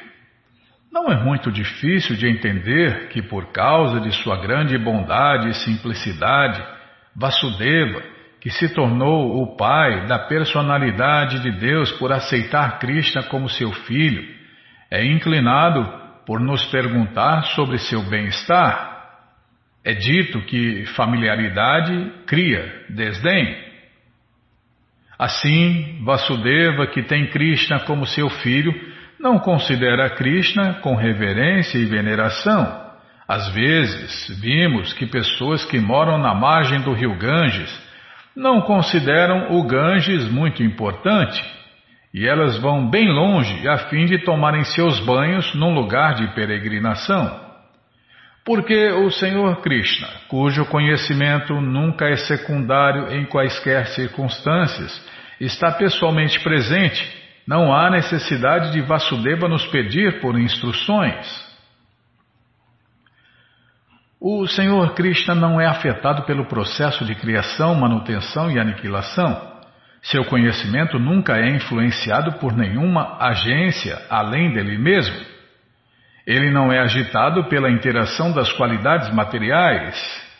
não 0.90 1.12
é 1.12 1.22
muito 1.22 1.52
difícil 1.52 2.16
de 2.16 2.26
entender 2.26 3.08
que, 3.08 3.20
por 3.20 3.52
causa 3.52 4.00
de 4.00 4.10
sua 4.22 4.40
grande 4.40 4.78
bondade 4.78 5.50
e 5.50 5.54
simplicidade, 5.54 6.62
Vasudeva, 7.14 8.02
que 8.40 8.48
se 8.48 8.72
tornou 8.72 9.42
o 9.42 9.56
pai 9.56 10.06
da 10.06 10.18
personalidade 10.18 11.40
de 11.40 11.50
Deus 11.58 11.92
por 11.92 12.10
aceitar 12.10 12.78
Krishna 12.78 13.24
como 13.24 13.48
seu 13.50 13.70
filho, 13.70 14.24
é 14.90 15.04
inclinado 15.04 15.84
por 16.24 16.40
nos 16.40 16.64
perguntar 16.66 17.42
sobre 17.54 17.76
seu 17.78 18.02
bem-estar. 18.08 18.96
É 19.84 19.92
dito 19.92 20.40
que 20.42 20.86
familiaridade 20.94 22.12
cria 22.26 22.86
desdém. 22.88 23.67
Assim, 25.18 26.00
Vasudeva, 26.04 26.86
que 26.86 27.02
tem 27.02 27.26
Krishna 27.26 27.80
como 27.80 28.06
seu 28.06 28.30
filho, 28.30 28.72
não 29.18 29.38
considera 29.38 30.10
Krishna 30.10 30.74
com 30.74 30.94
reverência 30.94 31.78
e 31.78 31.84
veneração. 31.84 32.86
Às 33.26 33.48
vezes, 33.52 34.40
vimos 34.40 34.92
que 34.92 35.06
pessoas 35.06 35.64
que 35.64 35.78
moram 35.80 36.18
na 36.18 36.34
margem 36.34 36.80
do 36.80 36.92
rio 36.92 37.18
Ganges 37.18 37.88
não 38.34 38.60
consideram 38.60 39.52
o 39.56 39.66
Ganges 39.66 40.30
muito 40.30 40.62
importante 40.62 41.44
e 42.14 42.26
elas 42.26 42.58
vão 42.58 42.88
bem 42.88 43.08
longe 43.08 43.68
a 43.68 43.76
fim 43.88 44.06
de 44.06 44.18
tomarem 44.18 44.64
seus 44.64 44.98
banhos 45.00 45.54
num 45.54 45.74
lugar 45.74 46.14
de 46.14 46.34
peregrinação. 46.34 47.47
Porque 48.48 48.92
o 48.92 49.10
Senhor 49.10 49.60
Krishna, 49.60 50.08
cujo 50.26 50.64
conhecimento 50.64 51.60
nunca 51.60 52.06
é 52.06 52.16
secundário 52.16 53.12
em 53.14 53.26
quaisquer 53.26 53.88
circunstâncias, 53.88 55.06
está 55.38 55.70
pessoalmente 55.72 56.40
presente 56.40 57.06
Não 57.46 57.74
há 57.74 57.90
necessidade 57.90 58.72
de 58.72 58.80
Vasudeva 58.80 59.48
nos 59.48 59.66
pedir 59.66 60.22
por 60.22 60.40
instruções. 60.40 61.26
O 64.18 64.46
Senhor 64.46 64.94
Krishna 64.94 65.34
não 65.34 65.60
é 65.60 65.66
afetado 65.66 66.22
pelo 66.22 66.46
processo 66.46 67.04
de 67.04 67.14
criação, 67.14 67.74
manutenção 67.74 68.50
e 68.50 68.58
aniquilação. 68.58 69.60
Seu 70.00 70.24
conhecimento 70.24 70.98
nunca 70.98 71.36
é 71.36 71.54
influenciado 71.54 72.38
por 72.38 72.56
nenhuma 72.56 73.18
agência 73.20 73.98
além 74.08 74.54
dele 74.54 74.78
mesmo. 74.78 75.37
Ele 76.28 76.50
não 76.50 76.70
é 76.70 76.78
agitado 76.78 77.44
pela 77.44 77.70
interação 77.70 78.30
das 78.32 78.52
qualidades 78.52 79.10
materiais, 79.14 79.96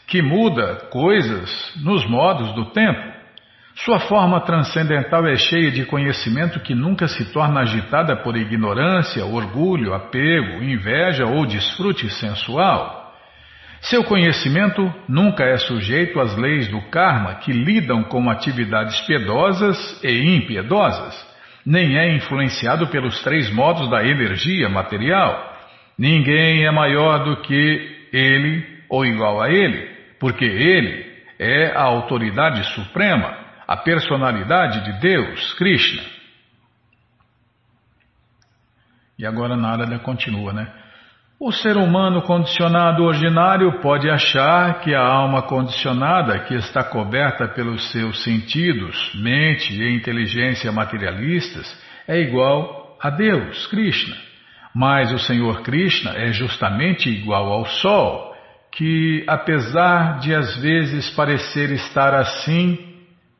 que 0.06 0.20
muda 0.20 0.74
coisas 0.90 1.72
nos 1.82 2.06
modos 2.06 2.52
do 2.52 2.66
tempo. 2.66 3.00
Sua 3.74 3.98
forma 3.98 4.38
transcendental 4.42 5.26
é 5.26 5.34
cheia 5.36 5.70
de 5.70 5.86
conhecimento 5.86 6.60
que 6.60 6.74
nunca 6.74 7.08
se 7.08 7.32
torna 7.32 7.60
agitada 7.60 8.14
por 8.16 8.36
ignorância, 8.36 9.24
orgulho, 9.24 9.94
apego, 9.94 10.62
inveja 10.62 11.24
ou 11.24 11.46
desfrute 11.46 12.10
sensual. 12.10 13.14
Seu 13.80 14.04
conhecimento 14.04 14.92
nunca 15.08 15.42
é 15.44 15.56
sujeito 15.56 16.20
às 16.20 16.36
leis 16.36 16.68
do 16.68 16.82
karma 16.90 17.36
que 17.36 17.50
lidam 17.50 18.04
com 18.04 18.28
atividades 18.28 19.00
piedosas 19.06 20.04
e 20.04 20.36
impiedosas, 20.36 21.16
nem 21.64 21.96
é 21.96 22.14
influenciado 22.14 22.88
pelos 22.88 23.22
três 23.22 23.50
modos 23.50 23.88
da 23.88 24.04
energia 24.04 24.68
material. 24.68 25.47
Ninguém 25.98 26.64
é 26.64 26.70
maior 26.70 27.24
do 27.24 27.42
que 27.42 28.08
ele 28.12 28.78
ou 28.88 29.04
igual 29.04 29.42
a 29.42 29.50
ele, 29.50 29.88
porque 30.20 30.44
ele 30.44 31.06
é 31.38 31.72
a 31.76 31.82
autoridade 31.82 32.64
suprema, 32.74 33.36
a 33.66 33.76
personalidade 33.76 34.84
de 34.84 35.00
Deus, 35.00 35.54
Krishna. 35.54 36.02
E 39.18 39.26
agora 39.26 39.56
Narada 39.56 39.98
continua, 39.98 40.52
né? 40.52 40.72
O 41.40 41.52
ser 41.52 41.76
humano 41.76 42.22
condicionado 42.22 43.04
ordinário 43.04 43.80
pode 43.80 44.10
achar 44.10 44.80
que 44.80 44.92
a 44.94 45.04
alma 45.04 45.42
condicionada, 45.42 46.40
que 46.40 46.54
está 46.54 46.82
coberta 46.82 47.46
pelos 47.46 47.92
seus 47.92 48.24
sentidos, 48.24 49.12
mente 49.14 49.72
e 49.72 49.94
inteligência 49.94 50.72
materialistas, 50.72 51.66
é 52.08 52.20
igual 52.20 52.96
a 53.00 53.10
Deus, 53.10 53.66
Krishna. 53.68 54.27
Mas 54.78 55.12
o 55.12 55.18
Senhor 55.18 55.62
Krishna 55.62 56.12
é 56.16 56.32
justamente 56.32 57.10
igual 57.10 57.50
ao 57.50 57.66
Sol, 57.66 58.32
que, 58.70 59.24
apesar 59.26 60.20
de 60.20 60.32
às 60.32 60.56
vezes 60.58 61.10
parecer 61.10 61.72
estar 61.72 62.14
assim, 62.14 62.78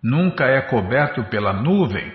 nunca 0.03 0.45
é 0.47 0.61
coberto 0.63 1.23
pela 1.25 1.53
nuvem, 1.53 2.13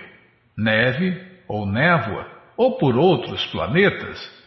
neve 0.58 1.18
ou 1.48 1.64
névoa, 1.64 2.26
ou 2.56 2.76
por 2.76 2.96
outros 2.96 3.46
planetas 3.46 4.44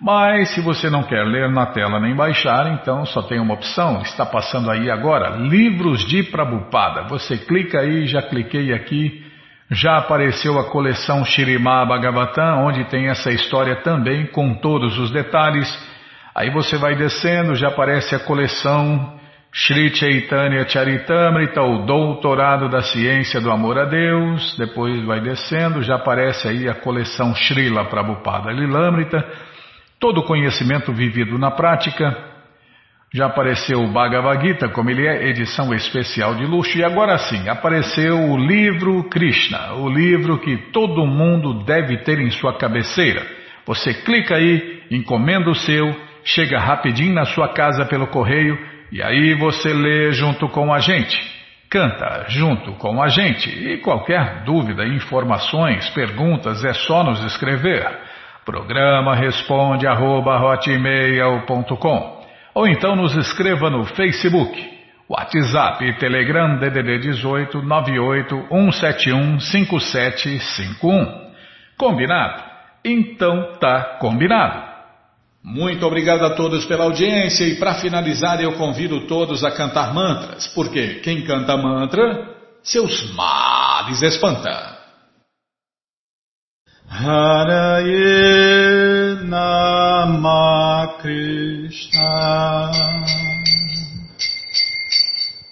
Mas 0.00 0.54
se 0.54 0.60
você 0.60 0.90
não 0.90 1.04
quer 1.04 1.24
ler 1.24 1.48
na 1.50 1.66
tela 1.66 2.00
nem 2.00 2.14
baixar, 2.14 2.72
então 2.72 3.06
só 3.06 3.22
tem 3.22 3.38
uma 3.38 3.54
opção, 3.54 4.02
está 4.02 4.26
passando 4.26 4.70
aí 4.70 4.90
agora, 4.90 5.36
Livros 5.36 6.04
de 6.06 6.24
Prabupada. 6.24 7.04
Você 7.08 7.38
clica 7.38 7.80
aí, 7.80 8.06
já 8.06 8.22
cliquei 8.22 8.72
aqui, 8.72 9.21
já 9.70 9.98
apareceu 9.98 10.58
a 10.58 10.70
coleção 10.70 11.24
Shirimá 11.24 11.84
Bhagavatam, 11.84 12.66
onde 12.66 12.84
tem 12.84 13.08
essa 13.08 13.30
história 13.30 13.76
também 13.76 14.26
com 14.26 14.54
todos 14.54 14.98
os 14.98 15.10
detalhes. 15.10 15.68
Aí 16.34 16.50
você 16.50 16.76
vai 16.76 16.94
descendo, 16.94 17.54
já 17.54 17.68
aparece 17.68 18.14
a 18.14 18.20
coleção 18.20 19.18
Sri 19.54 19.94
Chaitanya 19.94 20.68
Charitamrita, 20.68 21.62
o 21.62 21.84
Doutorado 21.84 22.68
da 22.68 22.82
Ciência 22.82 23.40
do 23.40 23.50
Amor 23.50 23.78
a 23.78 23.84
Deus. 23.84 24.56
Depois 24.58 25.04
vai 25.04 25.20
descendo, 25.20 25.82
já 25.82 25.96
aparece 25.96 26.48
aí 26.48 26.68
a 26.68 26.74
coleção 26.74 27.34
Srila 27.34 27.84
Prabhupada 27.84 28.50
Lilamrita 28.50 29.24
todo 30.02 30.24
conhecimento 30.24 30.92
vivido 30.92 31.38
na 31.38 31.52
prática. 31.52 32.31
Já 33.14 33.26
apareceu 33.26 33.78
o 33.78 33.92
Bhagavad 33.92 34.40
Gita, 34.40 34.70
como 34.70 34.88
ele 34.88 35.06
é, 35.06 35.28
edição 35.28 35.74
especial 35.74 36.34
de 36.34 36.46
luxo, 36.46 36.78
e 36.78 36.82
agora 36.82 37.18
sim, 37.18 37.46
apareceu 37.46 38.16
o 38.16 38.38
livro 38.38 39.04
Krishna, 39.10 39.74
o 39.74 39.88
livro 39.90 40.38
que 40.38 40.56
todo 40.72 41.06
mundo 41.06 41.62
deve 41.62 41.98
ter 41.98 42.18
em 42.18 42.30
sua 42.30 42.56
cabeceira. 42.56 43.22
Você 43.66 43.92
clica 43.92 44.36
aí, 44.36 44.82
encomenda 44.90 45.50
o 45.50 45.54
seu, 45.54 45.94
chega 46.24 46.58
rapidinho 46.58 47.14
na 47.14 47.26
sua 47.26 47.48
casa 47.48 47.84
pelo 47.84 48.06
correio, 48.06 48.58
e 48.90 49.02
aí 49.02 49.34
você 49.34 49.74
lê 49.74 50.12
junto 50.12 50.48
com 50.48 50.72
a 50.72 50.78
gente. 50.78 51.20
Canta 51.68 52.24
junto 52.28 52.72
com 52.72 53.02
a 53.02 53.08
gente. 53.08 53.50
E 53.50 53.76
qualquer 53.78 54.42
dúvida, 54.44 54.86
informações, 54.86 55.86
perguntas, 55.90 56.64
é 56.64 56.72
só 56.72 57.04
nos 57.04 57.22
escrever. 57.24 57.86
Programa 58.46 59.14
responde 59.14 59.86
arroba 59.86 60.40
hotmail.com 60.42 62.21
ou 62.54 62.66
então 62.66 62.94
nos 62.94 63.16
escreva 63.16 63.70
no 63.70 63.84
Facebook, 63.84 64.70
WhatsApp 65.08 65.84
e 65.84 65.98
Telegram 65.98 66.58
DDD 66.58 66.98
18 66.98 67.62
98 67.62 68.46
171 68.48 69.40
5751. 69.40 71.32
Combinado? 71.76 72.42
Então 72.84 73.58
tá 73.60 73.98
combinado. 74.00 74.72
Muito 75.44 75.84
obrigado 75.84 76.24
a 76.24 76.30
todos 76.30 76.64
pela 76.66 76.84
audiência 76.84 77.44
e 77.44 77.56
para 77.56 77.74
finalizar 77.74 78.40
eu 78.40 78.52
convido 78.52 79.06
todos 79.06 79.42
a 79.42 79.50
cantar 79.50 79.92
mantras, 79.92 80.46
porque 80.48 81.00
quem 81.00 81.22
canta 81.22 81.56
mantra, 81.56 82.28
seus 82.62 83.12
males 83.14 84.00
espanta. 84.02 84.71
Haraye 86.92 88.04
Nama 89.24 90.92
Krishna. 91.00 92.12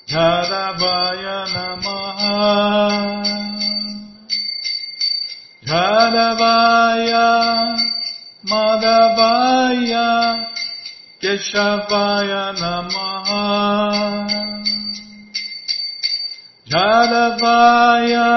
Jadavaya 0.07 1.39
Namaha. 1.55 3.25
Jadavaya 5.65 7.29
Madhavaya 8.45 10.09
Keshavaya 11.23 12.45
Namaha. 12.61 13.45
Jadavaya 16.69 18.29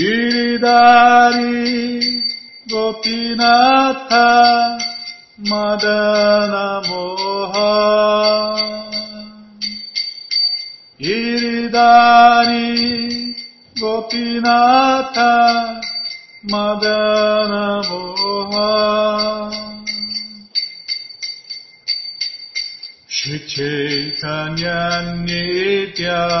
Giridari 0.00 1.60
Gopinatha 2.70 4.28
Madana 5.50 6.80
Moha 6.88 7.74
Giridari 12.00 12.64
Gopinatha 13.80 15.32
Madana 16.48 17.64
Moha 17.88 18.72
Shri 23.06 23.38
Chaitanya 23.52 24.80
Nityananda 25.26 26.40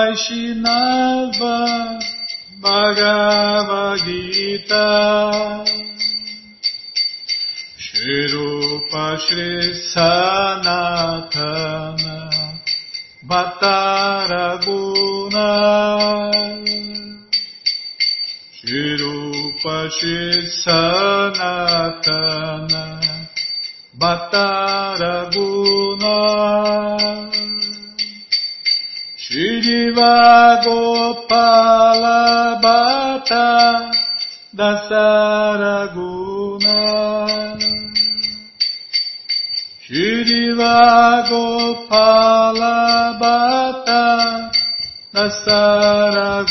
Vaishnava 0.00 1.56
Bhagavad 2.62 4.00
Gita 4.06 4.88
Shri 7.76 8.18
Rupa 8.32 9.04
Shri 9.24 9.52
Sanatana 9.92 10.96
Bhattaraguna 13.28 14.70
Shri 18.56 18.84
Rupa 19.02 19.76
Shri 19.96 20.24
Sanatana 20.64 22.04
Bhattaraguna 24.00 25.49
Shriva 30.00 30.64
Gopala 30.64 32.56
Bhatta 32.62 33.92
Dasaraguna 34.56 35.98
Shriva 39.84 40.80
Gopala 41.28 42.76
Bhatta 43.20 44.02
Dasaraguna 45.12 46.50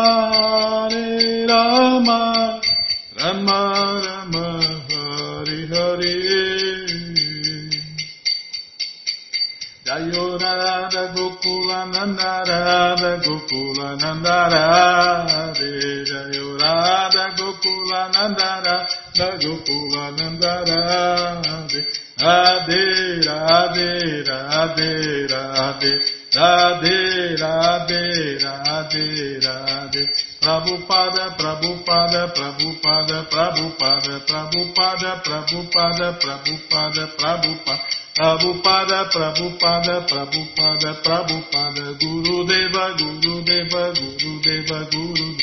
Prabhupada, 35.81 36.13
Prabhupada, 36.21 37.07
Prabhupada. 37.17 37.81
Prabhupada, 38.13 39.09
Prabhupada, 39.09 40.05
Prabhupada, 40.05 40.93
Prabhupada, 41.01 41.97
Guru 41.97 42.45
Deva, 42.45 42.93
Guru 42.97 43.41
Deva, 43.41 43.91
Guru 43.97 44.39
Deva, 44.41 44.85
Guru 44.91 45.37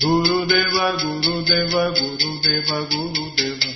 Guru 0.00 0.46
Deva, 0.46 0.96
Guru 0.98 1.44
Deva, 1.44 1.92
Guru 1.94 2.40
Deva, 2.42 2.78
Guru 2.90 3.36
Deva. 3.36 3.72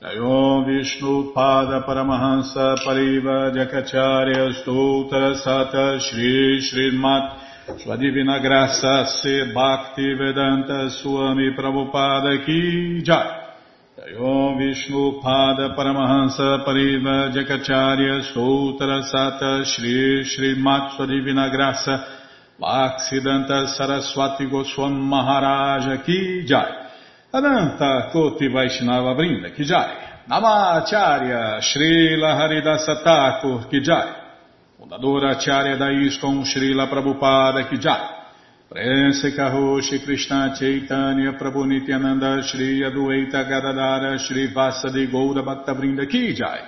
Om 0.00 0.64
Vishnu 0.64 1.32
Pada 1.34 1.82
Paramahansa 1.86 2.76
Pariva 2.84 3.52
Jakacharya 3.54 4.50
Stoutra 4.62 5.34
Sata 5.34 6.00
Shri 6.00 6.60
Srimat 6.62 7.47
Sua 7.76 7.96
Divina 7.96 8.38
Graça 8.38 9.04
Se 9.04 9.52
Bhakti 9.52 10.14
Vedanta 10.14 10.88
Swami 10.88 11.52
Prabhupada 11.54 12.42
Ki 12.42 13.02
Jai 13.02 14.16
Om 14.16 14.56
Vishnu 14.56 15.20
Pada 15.20 15.74
Paramahansa 15.74 16.64
Pariva 16.64 17.30
Jakacharya 17.30 18.22
Stoutra 18.22 19.02
Sata 19.02 19.64
Shri 19.64 20.24
Srimat 20.24 20.96
Sua 20.96 21.06
Divina 21.06 21.50
Graça 21.50 22.04
Bhaksidanta 22.58 23.66
Saraswati 23.68 24.46
Goswam 24.46 24.96
Maharaja 24.98 26.02
Ki 26.02 26.44
Jai. 26.46 26.88
Ananta 27.32 28.08
Koti 28.10 28.48
Vaishnava 28.48 29.14
Vrinda 29.14 29.54
Ki 29.54 29.64
Jai. 29.64 30.24
Namacharya 30.26 31.60
Srila 31.60 32.34
Haridasa 32.34 33.04
Thakur 33.04 33.68
Ki 33.68 33.80
Jai. 33.80 34.27
Fundadora 34.78 35.30
Acharya 35.30 35.76
da 35.76 35.90
ISKCON 35.90 36.44
Srila 36.44 36.86
Prabhupada 36.86 37.66
Ki 37.66 37.78
Jai. 37.78 38.16
Prense 38.68 39.34
Karoshi 39.34 40.00
Krishna 40.04 40.54
Chaitanya 40.56 41.32
Prabhu 41.32 41.64
Nityananda 41.64 42.40
Shri 42.44 42.84
Adueta 42.84 43.42
Gadadara 43.42 44.16
Shri 44.18 44.52
Vasadi 44.52 45.10
Goura 45.10 45.42
Bhakta 45.42 45.74
Vrinda 45.74 46.06
Ki 46.06 46.32
Jai. 46.32 46.60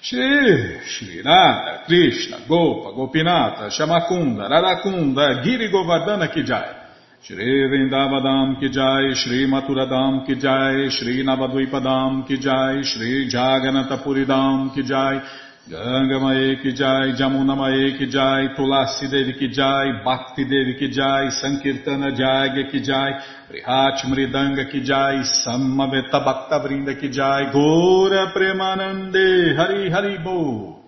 Shri 0.00 0.80
Shri 0.86 1.20
Radha 1.20 1.82
Krishna 1.84 2.38
Gopa 2.48 2.92
Gopinata 2.92 3.68
Shamakunda 3.68 4.48
Radakunda 4.48 5.42
Giri 5.42 5.70
Govardhana 5.70 6.32
Kijai 6.32 6.74
Shri 7.20 7.68
Vrindavadam 7.68 8.58
Kijai 8.58 9.14
Shri 9.14 9.46
Maturadam 9.46 10.26
Kijai 10.26 10.90
Shri 10.90 11.22
Navadvipadam 11.22 12.26
Kijai 12.26 12.82
Shri 12.82 13.28
Jagannatha 13.28 14.02
Puridam 14.02 14.74
Kijai 14.74 15.20
Ganga 15.68 16.18
Mae 16.18 16.56
Ki 16.62 16.72
Jai, 16.72 17.12
Jamuna 17.12 17.54
Mae 17.54 17.98
Ki 17.98 18.06
Jai, 18.06 18.54
Tulasi 18.56 19.06
Devi 19.06 19.34
Ki 19.34 19.48
Jai, 19.48 20.02
Bhakti 20.02 20.44
Devi 20.44 20.78
Ki 20.78 20.88
Jai, 20.88 21.28
Sankirtana 21.28 22.08
Jagya 22.16 22.70
Ki 22.70 22.80
Jai, 22.80 23.12
Prihat 23.50 24.02
Mridanga 24.08 24.70
Ki 24.70 24.80
Jai, 24.80 25.20
Samaveta 25.44 26.24
Bhakta 26.24 26.58
Vrinda 26.64 26.98
Ki 26.98 27.10
Jai, 27.10 27.52
Gora 27.52 28.32
Premanande, 28.32 29.54
Hari 29.56 29.90
Hari 29.90 30.18
Bo. 30.24 30.78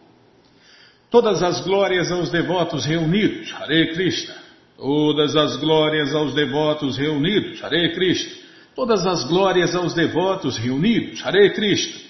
Todas 1.11 1.43
as 1.43 1.61
glórias 1.63 2.11
aos 2.11 2.31
devotos 2.31 2.87
reunidos, 2.87 3.53
Hare 3.53 3.93
Krishna. 3.93 4.35
Todas 4.79 5.37
as 5.37 5.59
glórias 5.59 6.15
aos 6.15 6.33
devotos 6.33 6.97
reunidos, 6.97 7.63
Hare 7.63 7.93
Krishna. 7.93 8.33
Todas 8.75 9.05
as 9.05 9.25
glórias 9.29 9.75
aos 9.75 9.93
devotos 9.93 10.57
reunidos, 10.57 11.21
Hare 11.23 11.51
Krishna. 11.51 12.10